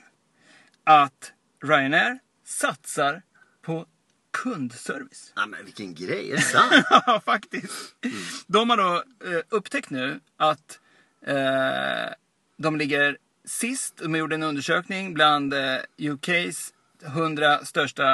att 0.83 1.33
Ryanair 1.63 2.19
satsar 2.45 3.21
på 3.61 3.85
kundservice. 4.31 5.33
Ja, 5.35 5.45
men 5.45 5.65
vilken 5.65 5.93
grej, 5.93 6.31
är 6.31 6.35
det 6.35 6.41
sant? 6.41 6.85
ja, 6.89 7.21
faktiskt. 7.25 7.95
Mm. 8.05 8.17
De 8.47 8.69
har 8.69 8.77
då 8.77 8.95
eh, 9.29 9.41
upptäckt 9.49 9.89
nu 9.89 10.19
att 10.37 10.79
eh, 11.25 12.13
de 12.57 12.77
ligger 12.77 13.17
sist. 13.45 13.97
De 13.97 14.15
gjorde 14.15 14.35
en 14.35 14.43
undersökning 14.43 15.13
bland 15.13 15.53
eh, 15.53 15.77
UKs 15.97 16.73
100 17.03 17.65
största 17.65 18.05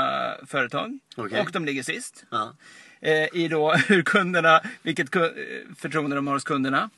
företag. 0.48 1.00
Okay. 1.16 1.42
Och 1.42 1.52
de 1.52 1.66
ligger 1.66 1.84
sist. 1.84 2.26
Ja. 2.30 2.54
Eh, 3.02 3.28
I 3.34 3.48
då 3.48 3.72
hur 3.88 4.02
kunderna, 4.02 4.62
vilket 4.82 5.10
förtroende 5.78 6.16
de 6.16 6.28
har 6.28 6.34
hos 6.34 6.44
kunderna. 6.44 6.90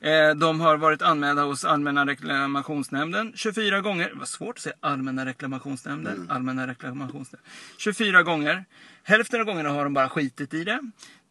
Eh, 0.00 0.34
de 0.34 0.60
har 0.60 0.76
varit 0.76 1.02
anmälda 1.02 1.42
hos 1.42 1.64
Allmänna 1.64 2.06
reklamationsnämnden 2.06 3.32
24 3.34 3.80
gånger. 3.80 4.08
Det 4.08 4.18
var 4.18 4.26
svårt 4.26 4.56
att 4.56 4.62
säga 4.62 4.74
Allmänna 4.80 5.26
reklamationsnämnden. 5.26 6.14
Mm. 6.14 6.30
Allmänna 6.30 6.66
reklamationsnämnden. 6.66 7.50
24 7.78 8.22
gånger. 8.22 8.64
Hälften 9.02 9.40
av 9.40 9.46
gångerna 9.46 9.68
har 9.68 9.84
de 9.84 9.94
bara 9.94 10.08
skitit 10.08 10.54
i 10.54 10.64
det. 10.64 10.80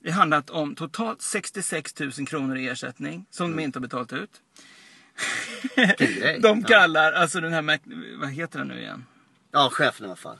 Det 0.03 0.11
har 0.11 0.19
handlat 0.19 0.49
om 0.49 0.75
totalt 0.75 1.21
66 1.21 1.99
000 1.99 2.11
kronor 2.11 2.57
i 2.57 2.67
ersättning 2.67 3.25
som 3.29 3.45
mm. 3.45 3.57
de 3.57 3.63
inte 3.63 3.79
har 3.79 3.81
betalat 3.81 4.13
ut. 4.13 4.41
de 6.41 6.63
kallar, 6.63 7.13
alltså 7.13 7.41
den 7.41 7.53
här, 7.53 7.79
vad 8.19 8.29
heter 8.29 8.59
den 8.59 8.67
nu 8.67 8.79
igen? 8.79 9.05
Ja, 9.55 9.69
chefen 9.71 10.05
i 10.05 10.07
alla 10.07 10.15
fall. 10.15 10.37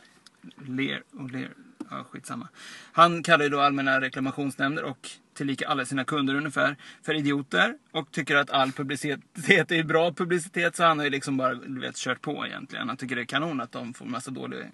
Ler 0.68 1.04
och 1.12 1.32
ler. 1.32 1.50
Ja, 1.90 2.04
skitsamma. 2.12 2.48
Han 2.92 3.24
kallar 3.24 3.44
ju 3.44 3.50
då 3.50 3.60
allmänna 3.60 4.02
reklamationsnämnder 4.02 4.84
och 4.84 5.10
tillika 5.34 5.68
alla 5.68 5.86
sina 5.86 6.04
kunder 6.04 6.36
ungefär 6.36 6.76
för 7.04 7.14
idioter 7.14 7.78
och 7.92 8.12
tycker 8.12 8.36
att 8.36 8.50
all 8.50 8.72
publicitet 8.72 9.72
är 9.72 9.84
bra 9.84 10.14
publicitet 10.14 10.76
så 10.76 10.84
han 10.84 10.98
har 10.98 11.06
ju 11.06 11.12
liksom 11.12 11.38
bara 11.38 11.54
vet, 11.54 11.96
kört 11.96 12.22
på 12.22 12.48
egentligen. 12.48 12.88
Han 12.88 12.98
tycker 12.98 13.16
det 13.16 13.22
är 13.22 13.26
kanon 13.26 13.62
att 13.62 13.72
de 13.72 13.94
får 13.94 14.06
massa 14.06 14.32
dålig, 14.32 14.72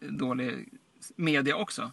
dålig 0.00 0.68
media 1.16 1.56
också. 1.56 1.92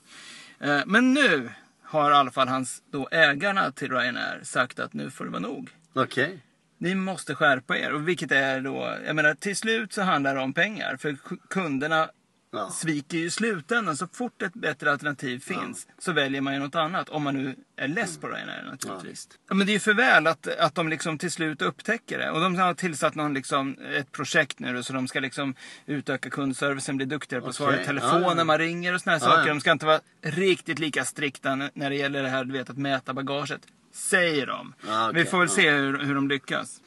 Eh, 0.60 0.82
men 0.86 1.14
nu 1.14 1.50
har 1.84 2.12
i 2.12 2.14
alla 2.14 2.32
fall 2.32 2.48
hans 2.48 2.84
då 2.92 3.08
ägarna 3.12 3.72
till 3.72 3.92
Ryanair 3.92 4.40
sagt 4.44 4.80
att 4.80 4.94
nu 4.94 5.12
får 5.12 5.26
det 5.26 5.32
vara 5.32 5.42
nog. 5.42 5.70
Okej. 5.94 6.24
Okay. 6.24 6.40
Ni 6.82 6.96
måste 6.96 7.36
skärpa 7.36 7.78
er. 7.78 7.94
Och 7.94 8.08
vilket 8.08 8.32
är 8.32 8.62
då, 8.62 8.98
jag 9.06 9.16
menar 9.16 9.34
till 9.34 9.56
slut 9.56 9.94
så 9.94 10.02
handlar 10.02 10.36
det 10.36 10.42
om 10.42 10.54
pengar. 10.54 10.98
För 10.98 11.18
kunderna 11.50 12.10
ja. 12.52 12.70
sviker 12.70 13.18
ju 13.18 13.26
i 13.26 13.30
slutändan. 13.30 13.98
Så 13.98 14.08
fort 14.08 14.42
ett 14.42 14.54
bättre 14.54 14.92
alternativ 14.92 15.40
finns 15.40 15.86
ja. 15.88 15.94
så 16.00 16.12
väljer 16.12 16.42
man 16.42 16.54
ju 16.54 16.60
något 16.60 16.76
annat. 16.76 17.10
Om 17.10 17.24
man 17.24 17.36
nu 17.36 17.56
är 17.76 17.88
less 17.88 18.18
på 18.18 18.28
Ryanair 18.28 18.64
naturligtvis. 18.64 19.28
Ja. 19.32 19.38
ja. 19.50 19.56
men 19.56 19.68
det 19.68 19.72
är 19.72 19.74
ju 19.74 19.80
för 19.80 19.94
väl 19.94 20.28
att, 20.28 20.48
att 20.48 20.76
de 20.76 20.90
liksom 20.90 21.18
till 21.18 21.32
slut 21.32 21.62
upptäcker 21.62 22.20
det. 22.20 22.32
Och 22.32 22.42
de 22.42 22.56
har 22.56 22.74
tillsatt 22.74 23.16
någon 23.16 23.34
liksom, 23.34 23.78
ett 23.96 24.12
projekt 24.12 24.60
nu 24.60 24.84
så 24.84 24.94
de 24.94 25.08
ska 25.08 25.20
liksom 25.20 25.56
utöka 25.86 26.30
kundservicen, 26.30 26.98
bli 26.98 27.06
duktigare 27.06 27.42
på 27.42 27.50
att 27.50 27.56
svara 27.56 27.82
i 27.82 27.86
telefon 27.86 28.38
när 28.38 28.44
man 28.44 28.58
ringer 28.58 28.94
och 28.94 29.02
såna 29.02 29.12
här 29.12 29.20
saker. 29.20 29.50
De 29.50 29.62
ska 29.62 29.72
inte 29.72 29.86
vara 29.86 30.02
riktigt 30.22 30.80
lika 30.80 31.06
strikta 31.06 31.56
när 31.56 31.90
det 31.90 31.96
gäller 31.96 32.24
det 32.24 32.30
här 32.30 32.44
du 32.44 32.54
vet, 32.54 32.70
att 32.70 32.78
mäta 32.78 33.14
bagaget. 33.14 33.62
Säger 33.92 34.48
de. 34.48 34.74
Ah, 34.88 35.10
okay. 35.10 35.24
Vi 35.24 35.30
får 35.30 35.40
väl 35.40 35.50
se 35.50 35.72
hur, 35.72 35.98
hur 35.98 36.16
de 36.16 36.28
lyckas. 36.28 36.82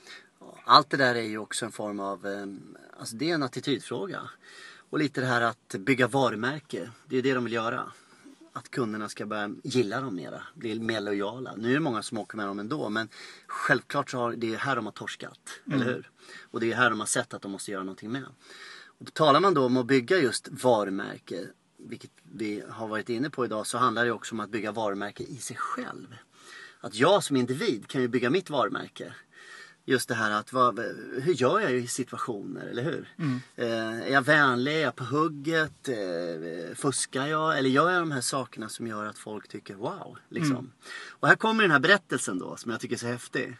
Allt 0.64 0.90
det 0.90 0.96
där 0.96 1.14
är 1.14 1.22
ju 1.22 1.38
också 1.38 1.64
en 1.64 1.72
form 1.72 2.00
av, 2.00 2.26
eh, 2.26 2.46
alltså 2.98 3.16
det 3.16 3.30
är 3.30 3.34
en 3.34 3.42
attitydfråga. 3.42 4.20
Och 4.90 4.98
lite 4.98 5.20
det 5.20 5.26
här 5.26 5.40
att 5.40 5.74
bygga 5.78 6.08
varumärke, 6.08 6.90
det 7.06 7.18
är 7.18 7.22
det 7.22 7.34
de 7.34 7.44
vill 7.44 7.52
göra. 7.52 7.92
Att 8.54 8.70
kunderna 8.70 9.08
ska 9.08 9.26
börja 9.26 9.50
gilla 9.64 10.00
dem 10.00 10.16
mera, 10.16 10.42
bli 10.54 10.80
mer 10.80 11.00
lojala. 11.00 11.54
Nu 11.56 11.70
är 11.70 11.74
det 11.74 11.80
många 11.80 12.02
som 12.02 12.18
åker 12.18 12.36
med 12.36 12.46
dem 12.46 12.58
ändå 12.58 12.88
men 12.88 13.08
självklart 13.46 14.10
så 14.10 14.18
har 14.18 14.32
det 14.32 14.54
är 14.54 14.58
här 14.58 14.76
de 14.76 14.84
har 14.84 14.92
torskat, 14.92 15.40
mm. 15.66 15.80
eller 15.80 15.92
hur? 15.92 16.10
Och 16.50 16.60
det 16.60 16.72
är 16.72 16.76
här 16.76 16.90
de 16.90 17.00
har 17.00 17.06
sett 17.06 17.34
att 17.34 17.42
de 17.42 17.50
måste 17.50 17.70
göra 17.70 17.82
någonting 17.82 18.10
med. 18.10 18.24
Och 18.98 19.14
talar 19.14 19.40
man 19.40 19.54
då 19.54 19.64
om 19.66 19.76
att 19.76 19.86
bygga 19.86 20.18
just 20.18 20.48
varumärke, 20.48 21.46
vilket 21.76 22.10
vi 22.22 22.62
har 22.70 22.88
varit 22.88 23.08
inne 23.08 23.30
på 23.30 23.44
idag, 23.44 23.66
så 23.66 23.78
handlar 23.78 24.04
det 24.04 24.12
också 24.12 24.34
om 24.34 24.40
att 24.40 24.50
bygga 24.50 24.72
varumärke 24.72 25.22
i 25.22 25.36
sig 25.36 25.56
själv 25.56 26.16
att 26.82 26.94
jag 26.94 27.24
som 27.24 27.36
individ 27.36 27.88
kan 27.88 28.00
ju 28.00 28.08
bygga 28.08 28.30
mitt 28.30 28.50
varumärke. 28.50 29.14
Just 29.84 30.08
det 30.08 30.14
här 30.14 30.30
att 30.30 30.52
vad, 30.52 30.78
hur 31.22 31.32
gör 31.32 31.60
jag 31.60 31.72
i 31.72 31.86
situationer, 31.86 32.66
eller 32.66 32.82
hur? 32.82 33.08
Eh, 33.56 34.00
är 34.02 34.12
jag 34.12 34.22
vänlig? 34.22 34.72
Är 34.76 34.80
jag 34.80 34.96
på 34.96 35.04
hugget? 35.04 35.88
Eh, 35.88 36.74
fuskar 36.74 37.26
jag? 37.26 37.58
Eller 37.58 37.68
gör 37.68 37.90
jag 37.90 38.02
de 38.02 38.10
här 38.10 38.20
sakerna 38.20 38.68
som 38.68 38.86
gör 38.86 39.04
att 39.04 39.18
folk 39.18 39.48
tycker 39.48 39.74
wow? 39.74 40.18
Liksom. 40.28 40.72
Och 41.08 41.28
här 41.28 41.36
kommer 41.36 41.62
den 41.62 41.70
här 41.70 41.78
berättelsen 41.78 42.38
då 42.38 42.56
som 42.56 42.70
jag 42.70 42.80
tycker 42.80 42.94
är 42.94 42.98
så 42.98 43.06
häftig. 43.06 43.56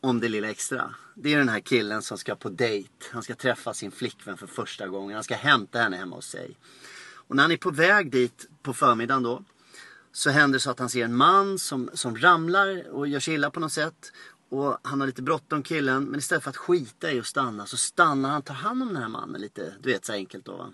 Om 0.00 0.20
det 0.20 0.28
lilla 0.28 0.50
extra. 0.50 0.94
Det 1.14 1.32
är 1.34 1.38
den 1.38 1.48
här 1.48 1.60
killen 1.60 2.02
som 2.02 2.18
ska 2.18 2.34
på 2.34 2.48
dejt. 2.48 2.90
Han 3.10 3.22
ska 3.22 3.34
träffa 3.34 3.74
sin 3.74 3.90
flickvän 3.90 4.36
för 4.36 4.46
första 4.46 4.88
gången. 4.88 5.14
Han 5.14 5.24
ska 5.24 5.34
hämta 5.34 5.78
henne 5.78 5.96
hemma 5.96 6.16
hos 6.16 6.26
sig. 6.26 6.58
Och 7.26 7.36
när 7.36 7.42
han 7.42 7.52
är 7.52 7.56
på 7.56 7.70
väg 7.70 8.10
dit 8.10 8.48
på 8.62 8.72
förmiddagen 8.72 9.22
då. 9.22 9.44
Så 10.16 10.30
händer 10.30 10.56
det 10.56 10.60
så 10.60 10.70
att 10.70 10.78
han 10.78 10.88
ser 10.88 11.04
en 11.04 11.16
man 11.16 11.58
som, 11.58 11.90
som 11.94 12.16
ramlar 12.16 12.88
och 12.90 13.08
gör 13.08 13.20
sig 13.20 13.34
illa 13.34 13.50
på 13.50 13.60
något 13.60 13.72
sätt. 13.72 14.12
Och 14.48 14.78
han 14.82 15.00
har 15.00 15.06
lite 15.06 15.22
bråttom 15.22 15.62
killen. 15.62 16.04
Men 16.04 16.18
istället 16.18 16.44
för 16.44 16.50
att 16.50 16.56
skita 16.56 17.12
i 17.12 17.20
att 17.20 17.26
stanna 17.26 17.66
så 17.66 17.76
stannar 17.76 18.30
han, 18.30 18.42
tar 18.42 18.54
hand 18.54 18.82
om 18.82 18.88
den 18.88 19.02
här 19.02 19.08
mannen 19.08 19.40
lite. 19.40 19.74
Du 19.80 19.92
vet 19.92 20.04
så 20.04 20.12
enkelt 20.12 20.44
då 20.44 20.56
va. 20.56 20.72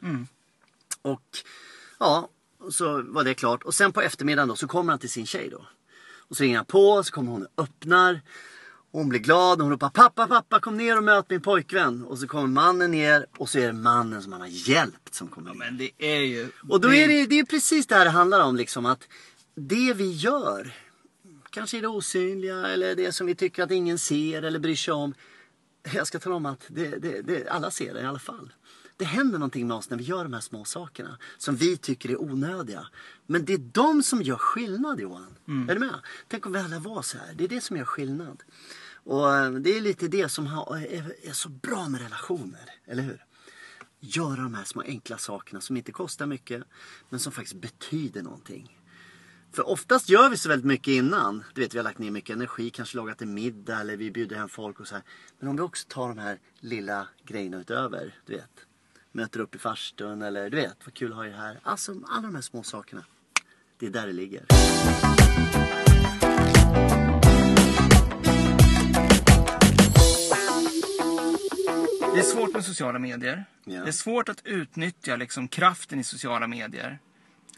Och 1.02 1.38
ja, 1.99 2.28
så 2.70 3.02
var 3.02 3.25
det 3.25 3.35
klart. 3.35 3.62
Och 3.62 3.75
sen 3.75 3.92
på 3.92 4.00
eftermiddagen 4.00 4.49
då 4.49 4.56
så 4.56 4.68
kommer 4.68 4.92
han 4.92 4.99
till 4.99 5.11
sin 5.11 5.26
tjej 5.26 5.49
då. 5.50 5.66
Och 6.28 6.37
så 6.37 6.42
ringer 6.42 6.56
han 6.56 6.66
på, 6.66 7.02
så 7.02 7.12
kommer 7.12 7.32
hon 7.32 7.47
och 7.54 7.64
öppnar. 7.64 8.20
Hon 8.92 9.09
blir 9.09 9.20
glad 9.20 9.59
och 9.59 9.64
hon 9.64 9.70
ropar 9.73 9.90
pappa, 9.90 10.26
pappa 10.26 10.61
kom 10.61 10.76
ner 10.76 10.97
och 10.97 11.04
möt 11.04 11.30
min 11.30 11.40
pojkvän. 11.40 12.04
Och 12.04 12.18
så 12.18 12.26
kommer 12.26 12.47
mannen 12.47 12.90
ner 12.90 13.26
och 13.38 13.49
så 13.49 13.59
är 13.59 13.66
det 13.66 13.73
mannen 13.73 14.23
som 14.23 14.32
han 14.32 14.40
har 14.40 14.49
hjälpt 14.49 15.14
som 15.14 15.28
kommer 15.28 15.49
Ja, 15.50 15.52
ner. 15.52 15.59
men 15.59 15.78
det 15.78 15.90
är 15.99 16.20
ju... 16.20 16.49
Och 16.68 16.80
då 16.80 16.94
är 16.94 17.09
det, 17.09 17.26
det 17.26 17.38
är 17.38 17.44
precis 17.44 17.87
det 17.87 17.94
här 17.94 18.04
det 18.04 18.11
handlar 18.11 18.40
om 18.40 18.56
liksom 18.56 18.87
att 18.87 19.09
det 19.54 19.92
vi 19.94 20.11
gör, 20.12 20.75
kanske 21.50 21.78
är 21.78 21.82
det 21.82 21.88
osynliga 21.88 22.66
eller 22.66 22.94
det 22.97 23.12
som 23.12 23.26
vi 23.26 23.35
tycker 23.35 23.62
att 23.62 23.70
ingen 23.70 23.99
ser 23.99 24.42
eller 24.42 24.59
bryr 24.59 24.76
sig 24.76 24.94
om. 24.94 25.14
Jag 25.94 26.06
ska 26.06 26.18
tala 26.18 26.35
om 26.37 26.47
att 26.47 26.64
det, 26.68 26.88
det, 26.88 27.23
det, 27.23 27.49
alla 27.49 27.70
ser 27.70 27.94
det 27.94 28.00
i 28.00 28.04
alla 28.06 28.18
fall. 28.18 28.52
Det 28.97 29.04
händer 29.04 29.38
någonting 29.38 29.68
med 29.68 29.76
oss 29.76 29.90
när 29.90 29.99
vi 29.99 30.04
gör 30.04 30.23
de 30.25 30.32
här 30.32 30.40
små 30.40 30.64
sakerna 30.64 31.18
som 31.38 31.56
vi 31.56 31.76
tycker 31.76 32.09
är 32.11 32.23
onödiga. 32.23 32.87
Men 33.26 33.44
det 33.44 33.52
är 33.52 33.59
de 33.59 34.02
som 34.02 34.23
gör 34.23 34.37
skillnad 34.37 35.00
Johan. 35.00 35.37
Är 35.68 35.75
du 35.75 35.80
med? 35.80 35.94
Tänk 36.28 36.47
om 36.47 36.52
vi 36.52 36.59
alla 36.59 36.78
var 36.78 37.02
så 37.02 37.18
här. 37.18 37.35
Det 37.35 37.44
är 37.44 37.49
det 37.49 37.61
som 37.61 37.76
gör 37.76 37.85
skillnad. 37.85 38.42
Och 39.04 39.37
eh, 39.37 39.50
det 39.50 39.76
är 39.76 39.80
lite 39.80 40.09
det 40.09 40.28
som 40.28 40.47
är, 40.47 41.33
så 41.33 41.49
bra 41.49 41.88
med 41.88 42.00
relationer, 42.00 42.71
eller 42.87 43.02
hur? 43.02 43.25
göra 44.00 44.42
de 44.42 44.54
här 44.54 44.64
små 44.64 44.83
enkla 44.83 45.19
sakerna 45.19 45.61
som 45.61 45.76
inte 45.76 45.92
kostar 45.92 46.26
mycket 46.26 46.62
men 47.09 47.21
som 47.21 47.33
faktiskt 47.33 47.61
betyder 47.61 48.23
någonting. 48.23 48.76
För 49.52 49.69
oftast 49.69 50.09
gör 50.09 50.30
vi 50.30 50.37
så 50.37 50.49
väldigt 50.49 50.66
mycket 50.66 50.88
innan. 50.88 51.45
Du 51.54 51.61
vet, 51.61 51.75
vi 51.75 51.78
har 51.78 51.85
lagt 51.85 51.99
ner 51.99 52.11
mycket 52.11 52.37
energi, 52.37 52.71
kanske 52.71 52.97
lagat 52.97 53.23
en 53.23 53.35
middag 53.35 53.80
eller 53.80 53.97
vi 53.97 54.11
bjuder 54.11 54.37
hem 54.37 54.49
folk 54.49 54.80
och 54.80 54.88
så 54.88 54.95
här. 54.95 55.04
Men 55.38 55.49
om 55.49 55.57
vi 55.57 55.62
också 55.62 55.87
tar 55.88 56.09
de 56.09 56.19
här 56.19 56.38
lilla 56.61 57.09
grejerna 57.25 57.61
utöver, 57.61 58.14
du 58.26 58.33
vet. 58.33 58.66
Möter 59.12 59.40
upp 59.40 59.54
i 59.54 59.59
farstun 59.59 60.23
eller 60.23 60.50
du 60.50 60.57
vet, 60.57 60.76
vad 60.85 60.95
kul 60.95 61.11
att 61.11 61.16
ha 61.16 61.26
er 61.26 61.33
här. 61.33 61.61
Alltså 61.62 61.95
alla 62.09 62.23
de 62.23 62.35
här 62.35 62.42
små 62.42 62.62
sakerna. 62.62 63.04
Det 63.78 63.87
är 63.87 63.90
där 63.90 64.07
det 64.07 64.12
ligger. 64.12 64.47
Är 72.20 72.24
svårt 72.24 72.54
med 72.54 72.64
sociala 72.64 72.98
medier. 72.98 73.44
Ja. 73.64 73.80
Det 73.82 73.88
är 73.88 73.92
svårt 73.92 74.28
att 74.28 74.46
utnyttja 74.46 75.16
liksom, 75.16 75.48
kraften 75.48 76.00
i 76.00 76.04
sociala 76.04 76.46
medier. 76.46 76.98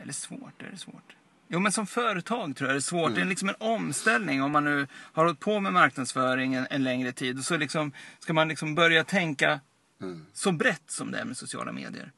Eller 0.00 0.12
svårt, 0.12 0.62
är 0.62 0.70
det 0.70 0.78
svårt? 0.78 1.16
Jo, 1.48 1.60
men 1.60 1.72
som 1.72 1.86
företag 1.86 2.56
tror 2.56 2.68
jag 2.68 2.74
det 2.74 2.78
är 2.78 2.80
svårt. 2.80 3.06
Mm. 3.06 3.14
Det 3.14 3.20
är 3.20 3.24
liksom 3.26 3.48
en 3.48 3.54
omställning 3.58 4.42
om 4.42 4.52
man 4.52 4.64
nu 4.64 4.86
har 4.92 5.24
hållit 5.24 5.40
på 5.40 5.60
med 5.60 5.72
marknadsföring 5.72 6.54
en, 6.54 6.66
en 6.70 6.84
längre 6.84 7.12
tid. 7.12 7.38
Och 7.38 7.44
så 7.44 7.56
liksom, 7.56 7.92
ska 8.18 8.32
man 8.32 8.48
liksom 8.48 8.74
börja 8.74 9.04
tänka 9.04 9.60
Mm. 10.02 10.26
så 10.32 10.52
brett 10.52 10.90
som 10.90 11.10
det 11.10 11.18
är 11.18 11.24
med 11.24 11.36
sociala 11.36 11.72
medier. 11.72 12.12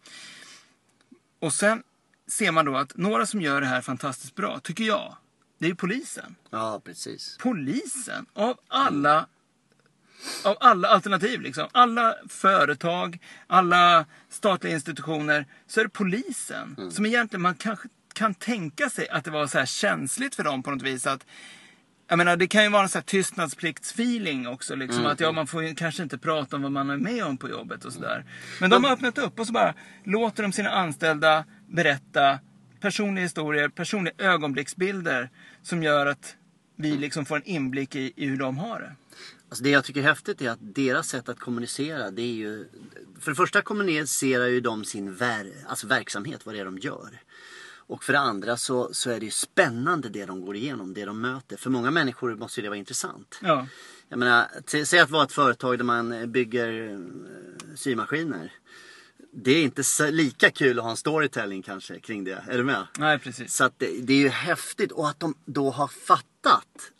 Och 1.38 1.52
sen 1.52 1.82
ser 2.26 2.52
man 2.52 2.64
då 2.64 2.76
att 2.76 2.96
några 2.96 3.26
som 3.26 3.40
gör 3.40 3.60
det 3.60 3.66
här 3.66 3.80
fantastiskt 3.80 4.34
bra, 4.34 4.60
tycker 4.60 4.84
jag, 4.84 5.16
det 5.58 5.66
är 5.66 5.68
ju 5.68 5.74
polisen. 5.74 6.34
Ja, 6.50 6.80
precis. 6.84 7.36
Polisen, 7.40 8.26
av 8.32 8.58
alla 8.68 9.26
av 10.45 10.57
alla 10.61 10.88
alternativ, 10.88 11.40
liksom. 11.40 11.69
alla 11.73 12.14
företag, 12.28 13.19
alla 13.47 14.04
statliga 14.28 14.75
institutioner, 14.75 15.47
så 15.66 15.81
är 15.81 15.85
det 15.85 15.90
polisen 15.90 16.90
som 16.90 17.07
egentligen 17.07 17.43
man 17.43 17.54
kanske 17.54 17.88
kan 18.14 18.35
tänka 18.35 18.90
sig 18.90 19.09
att 19.09 19.25
det 19.25 19.31
var 19.31 19.47
så 19.47 19.59
här 19.59 19.66
känsligt 19.66 20.35
för 20.35 20.45
dem 20.45 20.62
på 20.62 20.71
något 20.71 20.83
vis. 20.83 21.07
att 21.07 21.26
jag 22.09 22.19
menar, 22.19 22.37
det 22.37 22.47
kan 22.47 22.62
ju 22.62 22.69
vara 22.69 22.83
en 22.83 22.88
sån 22.88 22.99
här 22.99 23.04
tystnadspliktsfeeling 23.04 24.49
också. 24.49 24.75
Liksom, 24.75 25.07
Att 25.07 25.21
ja, 25.21 25.33
man 25.33 25.47
får 25.47 25.62
ju 25.62 25.75
kanske 25.75 26.02
inte 26.02 26.19
prata 26.19 26.57
om 26.57 26.62
vad 26.62 26.73
man 26.73 26.90
är 26.90 26.97
med 26.97 27.25
om 27.25 27.37
på 27.37 27.49
jobbet 27.49 27.85
och 27.85 27.93
sådär. 27.93 28.25
Men 28.61 28.71
de 28.71 28.85
har 28.85 28.93
öppnat 28.93 29.19
upp 29.19 29.40
och 29.40 29.47
så 29.47 29.52
bara 29.52 29.75
låter 30.04 30.43
de 30.43 30.52
sina 30.52 30.71
anställda 30.71 31.45
berätta 31.69 32.38
personliga 32.81 33.23
historier, 33.23 33.69
personliga 33.69 34.14
ögonblicksbilder 34.19 35.31
som 35.62 35.83
gör 35.83 36.07
att 36.07 36.37
vi 36.76 36.97
liksom 36.97 37.25
får 37.25 37.37
en 37.37 37.45
inblick 37.45 37.97
i, 37.97 38.12
i 38.16 38.26
hur 38.26 38.37
de 38.37 38.59
har 38.59 38.81
det. 38.81 38.97
Alltså 39.48 39.64
det 39.64 39.70
jag 39.70 39.84
tycker 39.84 40.00
är 40.00 40.04
häftigt 40.04 40.42
är 40.42 40.50
att 40.50 40.58
deras 40.60 41.08
sätt 41.08 41.28
att 41.28 41.38
kommunicera 41.38 42.10
det 42.10 42.22
är 42.22 42.34
ju... 42.34 42.68
För 43.20 43.30
det 43.30 43.34
första 43.34 43.62
kommunicerar 43.62 44.46
ju 44.46 44.60
de 44.60 44.84
sin 44.84 45.14
ver, 45.14 45.52
alltså 45.66 45.86
verksamhet, 45.86 46.46
vad 46.46 46.54
det 46.54 46.60
är 46.60 46.64
de 46.64 46.78
gör. 46.78 47.20
Och 47.86 48.04
för 48.04 48.12
det 48.12 48.18
andra 48.18 48.56
så, 48.56 48.94
så 48.94 49.10
är 49.10 49.20
det 49.20 49.24
ju 49.24 49.30
spännande 49.30 50.08
det 50.08 50.26
de 50.26 50.40
går 50.40 50.56
igenom, 50.56 50.94
det 50.94 51.04
de 51.04 51.20
möter. 51.20 51.56
För 51.56 51.70
många 51.70 51.90
människor 51.90 52.34
måste 52.34 52.60
ju 52.60 52.62
det 52.62 52.68
vara 52.68 52.78
intressant. 52.78 53.38
Ja. 53.42 53.66
Jag 54.08 54.18
menar, 54.18 54.48
säg 54.84 55.00
att 55.00 55.10
vara 55.10 55.24
ett 55.24 55.32
företag 55.32 55.78
där 55.78 55.84
man 55.84 56.32
bygger 56.32 56.90
eh, 56.90 56.98
symaskiner. 57.74 58.52
Det 59.32 59.50
är 59.50 59.62
inte 59.62 60.10
lika 60.10 60.50
kul 60.50 60.78
att 60.78 60.84
ha 60.84 60.90
en 60.90 60.96
storytelling 60.96 61.62
kanske 61.62 62.00
kring 62.00 62.24
det. 62.24 62.44
Är 62.48 62.58
du 62.58 62.64
med? 62.64 62.86
Nej, 62.98 63.18
precis. 63.18 63.54
Så 63.54 63.64
att 63.64 63.78
det, 63.78 64.00
det 64.02 64.12
är 64.12 64.18
ju 64.18 64.28
häftigt 64.28 64.92
och 64.92 65.08
att 65.08 65.20
de 65.20 65.34
då 65.44 65.70
har 65.70 65.88
fattat 65.88 66.34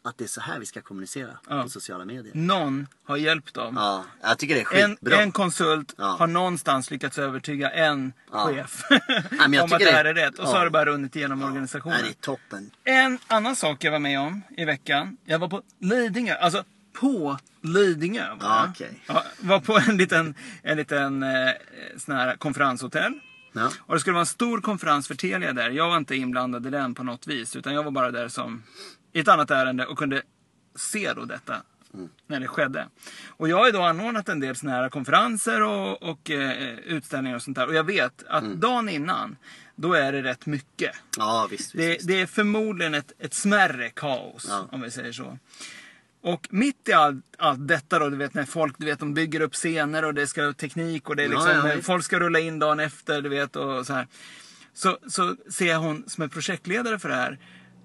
att 0.03 0.19
det 0.19 0.25
är 0.25 0.29
så 0.29 0.41
här 0.41 0.59
vi 0.59 0.67
ska 0.67 0.81
kommunicera 0.81 1.31
Ja. 1.49 1.63
på 1.63 1.69
sociala 1.69 2.05
medier. 2.05 2.35
Någon 2.35 2.87
har 3.05 3.17
hjälpt 3.17 3.55
dem. 3.55 3.75
Ja, 3.77 4.05
jag 4.23 4.39
tycker 4.39 4.55
det 4.55 4.61
är 4.61 4.85
En, 4.85 4.91
skitbra. 4.97 5.21
en 5.21 5.33
konsult 5.33 5.95
Ja. 5.99 6.05
har 6.19 6.27
någonstans 6.27 6.91
lyckats 6.91 7.19
övertyga 7.19 7.71
en 7.71 8.13
Ja. 8.33 8.47
chef 8.49 8.85
jag 8.91 9.01
om 9.65 9.73
att 9.73 9.79
det 9.79 9.93
här 9.93 10.05
är 10.05 10.15
rätt. 10.15 10.39
Och 10.39 10.49
så 10.49 10.55
har 10.57 10.65
det 10.65 10.71
bara 10.71 10.85
runnit 10.85 11.17
igenom 11.17 11.39
Nej, 11.39 11.49
organisationen. 11.49 11.99
det 12.03 12.09
är 12.09 12.13
toppen. 12.13 12.71
En 12.85 13.19
annan 13.27 13.57
sak 13.57 13.85
jag 13.85 13.93
var 13.93 13.99
med 13.99 14.21
om 14.21 14.43
i 14.57 14.65
veckan. 14.65 15.17
Jag 15.25 15.39
var 15.39 15.49
på 15.49 15.63
Lidingö. 15.81 16.35
Alltså 16.35 16.65
på 16.93 17.39
Lidingö. 17.63 18.35
Var, 18.41 18.67
okej. 18.71 19.03
ja, 19.07 19.25
var 19.41 19.61
på 19.61 19.79
en 19.79 19.97
liten, 19.97 20.35
en 20.63 20.77
liten 20.77 21.23
eh, 21.23 21.51
sån 21.97 22.15
här 22.17 22.37
konferenshotell. 22.37 23.13
Ja. 23.55 23.71
Och 23.79 23.95
det 23.95 24.01
skulle 24.01 24.15
vara 24.15 24.21
en 24.23 24.27
stor 24.27 24.61
konferens 24.61 25.09
för 25.09 25.15
Telia 25.15 25.53
där. 25.53 25.71
Jag 25.71 25.89
var 25.89 25.97
inte 25.97 26.17
inblandad 26.17 26.67
i 26.67 26.71
den 26.71 26.95
på 26.95 27.03
något 27.03 27.27
vis. 27.27 27.57
Utan 27.57 27.75
jag 27.75 27.83
var 27.83 27.91
bara 27.91 28.11
där 28.11 28.29
som 28.29 28.63
i 29.13 29.21
ett 29.21 29.29
annat 29.29 29.51
ärende 29.51 29.87
och 29.87 29.99
kunde 29.99 30.23
se 30.77 31.13
då 31.13 31.25
detta. 31.25 31.57
När 32.27 32.41
det 32.41 32.47
skedde. 32.49 32.89
Och 33.29 33.49
jag 33.49 33.57
har 33.57 33.67
ju 33.67 33.73
då 33.73 33.83
anordnat 33.83 34.29
en 34.29 34.41
del 34.41 34.57
såna 34.57 34.73
här 34.73 34.89
konferenser 34.89 35.63
och, 35.63 36.03
och 36.03 36.31
eh, 36.31 36.75
utställningar 36.79 37.37
och 37.37 37.43
sånt 37.43 37.57
där. 37.57 37.67
Och 37.67 37.75
jag 37.75 37.85
vet 37.85 38.25
att 38.29 38.45
dagen 38.45 38.89
innan, 38.89 39.37
då 39.77 39.93
är 39.95 40.13
det 40.13 40.23
rätt 40.23 40.47
mycket. 40.47 40.91
Ja, 41.19 41.49
visst. 41.51 41.63
visst, 41.63 41.73
Det, 41.77 41.89
visst. 41.89 42.07
det 42.09 42.21
är 42.21 42.27
förmodligen 42.27 42.95
ett, 42.95 43.13
ett 43.19 43.35
smärre 43.35 43.91
kaos, 43.91 44.47
Ja. 44.49 44.69
om 44.73 44.81
vi 44.81 44.91
säger 44.91 45.13
så. 45.13 45.39
Och 46.25 46.49
mitt 46.51 46.89
i 46.89 46.93
allt, 46.93 47.25
allt 47.39 47.69
detta 47.69 47.99
då, 47.99 48.09
du 48.09 48.17
vet 48.17 48.35
när 48.35 48.45
folk 48.45 48.75
du 48.79 48.87
vet, 48.87 48.99
de 48.99 49.15
bygger 49.15 49.41
upp 49.41 49.55
scener 49.55 50.05
och 50.05 50.15
det 50.15 50.27
ska 50.27 50.53
teknik 50.53 51.09
och 51.09 51.17
det 51.17 51.23
är 51.23 51.29
Ja, 51.29 51.31
liksom, 51.31 51.51
ja, 51.51 51.69
eh, 51.69 51.77
visst. 51.77 51.87
folk 51.87 52.05
ska 52.05 52.21
rulla 52.21 52.39
in 52.39 52.59
dagen 52.59 52.81
efter, 52.81 53.23
du 53.23 53.29
vet 53.29 53.57
och 53.57 53.87
så 53.87 53.93
här. 53.93 54.07
Så, 54.75 54.99
så 55.09 55.37
ser 55.51 55.67
jag 55.67 55.79
hon 55.79 56.05
som 56.07 56.25
är 56.25 56.29
projektledare 56.29 56.99
för 56.99 57.09
det 57.09 57.15
här 57.15 57.39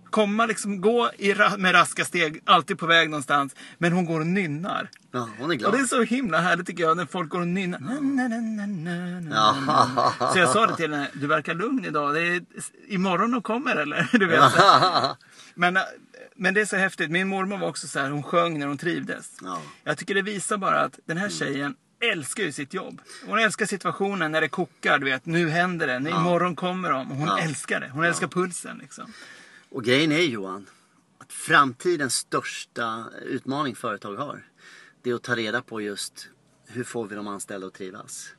komma 0.09 0.45
liksom, 0.45 0.81
gå 0.81 1.11
i, 1.17 1.35
med 1.57 1.73
raska 1.75 2.05
steg, 2.05 2.41
alltid 2.45 2.79
på 2.79 2.85
väg 2.85 3.09
någonstans. 3.09 3.55
Men 3.77 3.93
hon 3.93 4.05
går 4.05 4.19
och 4.19 4.27
nynnar. 4.27 4.89
Ja, 5.11 5.29
hon 5.39 5.51
är 5.51 5.55
glad. 5.55 5.71
Och 5.71 5.77
det 5.77 5.83
är 5.83 5.87
så 5.87 6.03
himla 6.03 6.37
härligt 6.37 6.67
tycker 6.67 6.83
jag 6.83 6.97
när 6.97 7.05
folk 7.05 7.29
går 7.29 7.39
och 7.39 7.47
nynnar. 7.47 7.79
Na, 7.79 7.99
na, 7.99 8.27
na, 9.19 9.55
Ja. 10.19 10.31
Så 10.33 10.39
jag 10.39 10.49
sa 10.49 10.67
det 10.67 10.75
till 10.75 10.91
henne, 10.93 11.07
du 11.13 11.27
verkar 11.27 11.53
lugn 11.53 11.85
idag. 11.85 12.13
Det 12.13 12.21
är 12.21 12.41
imorgon 12.87 13.33
hon 13.33 13.41
kommer 13.41 13.75
eller? 13.75 14.09
Du 14.19 14.25
vet. 14.25 14.53
Men, 15.55 15.77
äh, 15.77 15.83
men 16.39 16.53
det 16.53 16.61
är 16.61 16.65
så 16.65 16.75
häftigt. 16.75 17.11
Min 17.11 17.27
mormor 17.27 17.57
var 17.57 17.67
också 17.67 17.87
så 17.87 17.99
här, 17.99 18.09
hon 18.09 18.23
sjöng 18.23 18.59
när 18.59 18.67
hon 18.67 18.77
trivdes. 18.77 19.37
Ja. 19.41 19.61
Jag 19.83 19.97
tycker 19.97 20.15
det 20.15 20.21
visar 20.21 20.57
bara 20.57 20.79
att 20.81 20.99
den 21.05 21.17
här 21.17 21.29
tjejen 21.29 21.75
älskar 22.01 22.43
ju 22.43 22.51
sitt 22.51 22.73
jobb. 22.73 23.01
Hon 23.25 23.39
älskar 23.39 23.65
situationen 23.65 24.31
när 24.31 24.41
det 24.41 24.49
kokar, 24.49 24.99
du 24.99 25.05
vet. 25.05 25.25
Nu 25.25 25.49
händer 25.49 25.87
det, 25.87 25.99
nu, 25.99 26.09
imorgon 26.09 26.55
kommer 26.55 26.89
de. 26.91 27.07
Hon 27.07 27.27
Ja. 27.27 27.39
älskar 27.39 27.79
det. 27.79 27.89
Hon 27.89 28.03
älskar 28.03 28.27
pulsen 28.27 28.77
liksom. 28.77 29.13
Och 29.69 29.83
grejen 29.83 30.11
är 30.11 30.19
Johan, 30.21 30.65
att 31.19 31.33
framtidens 31.33 32.15
största 32.15 33.05
utmaning 33.25 33.75
företag 33.75 34.15
har, 34.15 34.45
det 35.03 35.09
är 35.09 35.13
att 35.15 35.23
ta 35.23 35.35
reda 35.35 35.61
på 35.61 35.81
just 35.81 36.29
hur 36.67 36.83
får 36.83 37.07
vi 37.07 37.15
de 37.15 37.27
anställda 37.27 37.67
att 37.67 37.73
trivas. 37.73 38.29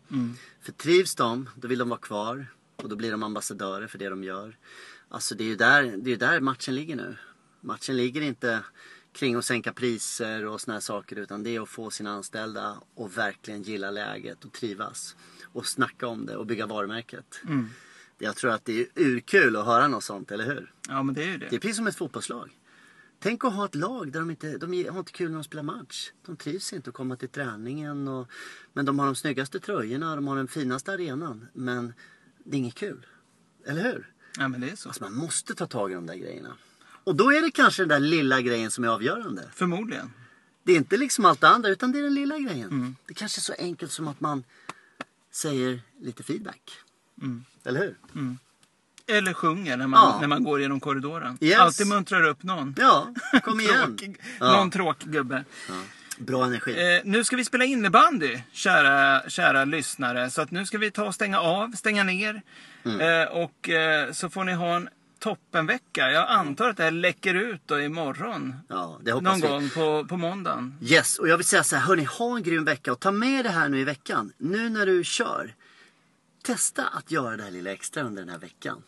För 0.63 0.73
trivs 0.73 1.15
de, 1.15 1.49
då 1.57 1.69
vill 1.69 1.79
de 1.79 1.89
vara 1.89 2.01
kvar 2.01 2.47
och 2.77 2.89
då 2.89 2.97
blir 2.97 3.11
de 3.11 3.23
ambassadörer 3.23 3.87
för 3.87 3.99
det 3.99 4.09
de 4.09 4.25
gör. 4.25 4.57
Alltså 5.09 5.35
det 5.35 5.45
är 5.45 5.49
ju 5.49 5.57
där, 5.57 5.95
det 5.97 6.13
är 6.13 6.17
där 6.17 6.41
matchen 6.41 6.75
ligger 6.75 6.97
nu. 6.97 7.17
Matchen 7.61 7.97
ligger 7.97 8.21
inte 8.21 8.65
kring 9.13 9.35
att 9.35 9.45
sänka 9.45 9.73
priser 9.73 10.47
och 10.47 10.61
såna 10.61 10.73
här 10.75 10.81
saker 10.81 11.17
utan 11.17 11.43
det 11.43 11.57
är 11.57 11.61
att 11.61 11.69
få 11.69 11.91
sina 11.91 12.11
anställda 12.11 12.83
att 12.97 13.17
verkligen 13.17 13.63
gilla 13.63 13.91
läget 13.91 14.45
och 14.45 14.53
trivas. 14.53 15.17
Och 15.53 15.67
snacka 15.67 16.07
om 16.07 16.27
det 16.27 16.37
och 16.37 16.47
bygga 16.47 16.67
varumärket. 16.67 17.41
Mm. 17.45 17.69
Jag 18.19 18.37
tror 18.37 18.51
att 18.51 18.65
det 18.65 18.81
är 18.81 18.87
urkul 18.95 19.57
att 19.57 19.67
höra 19.67 19.89
något 19.89 20.05
sånt, 20.05 20.31
eller 20.31 20.45
hur? 20.47 20.75
Ja, 20.89 21.03
men 21.03 21.15
det 21.15 21.23
är 21.23 21.27
ju 21.27 21.39
Det 21.39 21.47
är 21.47 21.51
det. 21.51 21.59
precis 21.61 21.77
som 21.77 21.87
ett 21.87 21.97
fotbollslag. 21.97 22.57
Tänk 23.23 23.45
att 23.45 23.53
ha 23.55 23.65
ett 23.65 23.75
lag 23.75 24.13
där 24.13 24.21
de 24.21 24.31
inte 24.31 24.59
de 24.59 24.85
har 24.89 24.99
inte 24.99 25.13
kul 25.13 25.29
när 25.31 25.35
de 25.39 25.45
spelar 25.45 25.63
match. 25.63 26.11
De 26.27 26.37
trivs 26.37 26.73
inte 26.73 26.91
att 26.91 26.95
komma 26.97 27.17
till 27.17 27.29
träningen. 27.29 28.09
Och, 28.09 28.29
men 28.73 28.85
de 28.85 28.99
har 28.99 29.07
de 29.07 29.15
snyggaste 29.15 29.61
tröjorna, 29.61 30.15
de 30.15 30.27
har 30.27 30.37
den 30.37 30.49
finaste 30.49 30.93
arenan. 30.93 31.47
Men 31.53 31.93
det 32.45 32.57
är 32.57 32.59
inget 32.59 32.75
kul. 32.75 33.07
Eller 33.67 33.83
hur? 33.83 34.13
Ja, 34.39 34.49
men 34.49 34.61
det 34.61 34.71
är 34.71 34.77
så. 34.77 34.89
Alltså 34.89 35.05
man 35.05 35.15
måste 35.15 35.55
ta 35.55 35.67
tag 35.67 35.91
i 35.93 35.95
de 35.95 36.07
där 36.07 36.15
grejerna. 36.15 36.57
Och 37.05 37.15
då 37.15 37.33
är 37.33 37.43
det 37.43 37.51
kanske 37.51 37.83
den 37.83 37.89
där 37.89 38.01
lilla 38.01 38.41
grejen 38.41 38.71
som 38.71 38.85
är 38.85 38.89
avgörande. 38.89 39.43
Förmodligen. 39.55 40.13
Det 40.63 40.73
är 40.73 40.77
inte 40.77 40.97
liksom 40.97 41.25
allt 41.25 41.41
det 41.41 41.49
andra 41.49 41.69
utan 41.69 41.93
det 41.93 41.99
är 41.99 42.03
den 42.03 42.15
lilla 42.15 42.39
grejen. 42.39 42.97
Det 43.07 43.15
kanske 43.15 43.39
är 43.39 43.43
så 43.43 43.55
enkelt 43.59 43.93
som 43.93 44.09
att 44.09 44.21
man 44.21 44.45
säger 45.33 45.81
lite 46.01 46.23
feedback. 46.23 46.61
Eller 47.65 47.81
hur? 47.81 47.97
Eller 49.07 49.33
sjunger 49.33 49.77
när 49.77 49.87
man, 49.87 50.01
Ja. 50.15 50.21
när 50.21 50.29
man 50.29 50.45
går 50.45 50.61
genom 50.61 50.81
korridoren. 50.81 51.39
Yes. 51.41 51.59
Alltid 51.59 51.87
muntrar 51.87 52.27
upp 52.27 52.43
någon. 52.43 52.75
Ja, 52.79 53.15
kom 53.45 53.61
igen. 53.61 53.85
Tråkig, 53.87 54.21
Ja. 54.41 54.53
Någon 54.57 54.71
tråkig 54.71 55.11
gubbe. 55.13 55.45
Bra 56.19 56.45
energi. 56.45 56.97
Eh, 56.97 57.01
nu 57.05 57.25
ska 57.25 57.37
vi 57.37 57.45
spela 57.45 57.65
innebandy, 57.65 58.39
kära, 58.53 59.31
kära 59.31 59.65
lyssnare. 59.65 60.31
Så 60.31 60.43
att 60.43 60.51
nu 60.51 60.67
ska 60.67 60.79
vi 60.79 60.91
ta 60.91 61.05
och 61.05 61.15
stänga 61.15 61.41
av, 61.41 61.73
stänga 61.73 62.05
ner. 62.05 62.43
Mm. 62.85 63.01
Eh, 63.01 63.29
och 63.29 63.69
eh, 63.69 64.13
så 64.13 64.31
får 64.31 64.45
ni 64.45 64.53
ha 64.53 64.77
en 64.77 64.89
toppenvecka. 65.21 66.11
Jag 66.11 66.29
antar 66.31 66.69
att 66.69 66.77
det 66.77 66.83
här 66.83 66.91
läcker 66.91 67.35
ut 67.35 67.61
då 67.67 67.81
imorgon. 67.81 68.55
Ja, 68.69 69.01
det 69.03 69.13
hoppas 69.13 69.25
Någon 69.25 69.41
vi. 69.41 69.49
gång 69.49 69.69
på, 69.71 70.09
på 70.09 70.17
måndagen. 70.17 70.79
Yes, 70.83 71.19
och 71.19 71.29
jag 71.29 71.37
vill 71.37 71.47
säga 71.47 71.65
så 71.65 71.77
här, 71.77 71.83
hörni, 71.83 72.05
ha 72.05 72.37
en 72.37 72.43
grym 72.43 72.65
vecka 72.65 72.93
och 72.93 73.01
ta 73.01 73.11
med 73.11 73.45
det 73.45 73.51
här 73.51 73.69
nu 73.69 73.81
i 73.81 73.85
veckan. 73.85 74.33
Nu 74.39 74.69
när 74.69 74.87
du 74.87 75.05
kör, 75.05 75.55
testa 76.45 76.87
att 76.87 77.11
göra 77.11 77.37
det 77.37 77.43
här 77.43 77.51
lilla 77.51 77.71
extra 77.73 78.03
under 78.03 78.23
den 78.23 78.29
här 78.31 78.39
veckan. 78.39 78.83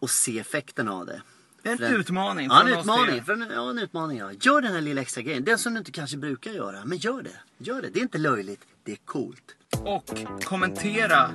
Och 0.00 0.10
se 0.10 0.38
effekten 0.38 0.88
av 0.88 1.06
det. 1.06 1.22
En 1.62 1.78
För 1.78 1.94
utmaning 1.94 2.48
Ja, 2.50 2.60
en 2.60 2.66
från 2.66 2.76
oss 2.78 2.84
utmaning. 2.84 3.24
För 3.24 3.32
en, 3.32 3.46
ja, 3.54 3.70
en 3.70 3.78
utmaning 3.78 4.18
ja. 4.18 4.32
Gör 4.32 4.60
den 4.60 4.72
här 4.72 4.80
lilla 4.80 5.00
extra 5.00 5.22
grejen. 5.22 5.44
Den 5.44 5.58
som 5.58 5.72
du 5.74 5.78
inte 5.78 5.92
kanske 5.92 6.16
brukar 6.16 6.50
göra. 6.50 6.84
Men 6.84 6.98
gör 6.98 7.22
det. 7.22 7.36
Gör 7.58 7.82
det. 7.82 7.88
Det 7.88 7.98
är 7.98 8.02
inte 8.02 8.18
löjligt. 8.18 8.60
Det 8.84 8.92
är 8.92 8.96
coolt. 8.96 9.56
Och 9.78 10.10
kommentera 10.44 11.30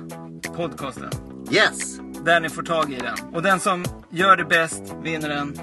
podcasten. 0.56 1.10
Yes! 1.52 1.98
Där 2.26 2.40
ni 2.40 2.48
får 2.48 2.62
tag 2.62 2.92
i 2.92 2.96
den. 2.96 3.34
Och 3.34 3.42
den 3.42 3.60
som 3.60 3.84
gör 4.10 4.36
det 4.36 4.44
bäst 4.44 4.82
vinner 5.02 5.30
en 5.30 5.58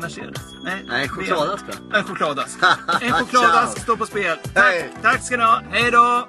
Mercedes. 0.00 0.42
Nej, 0.64 0.84
Nej, 0.88 1.08
chokladask? 1.08 1.64
En 1.94 2.04
chokladask. 2.04 2.58
En 3.00 3.12
chokladask 3.12 3.82
står 3.82 3.96
på 3.96 4.06
spel. 4.06 4.38
Hej. 4.54 4.90
Tack, 4.92 5.02
tack 5.02 5.24
ska 5.24 5.36
ni 5.36 5.42
ha. 5.42 5.62
Hej 5.70 5.90
då! 5.90 6.28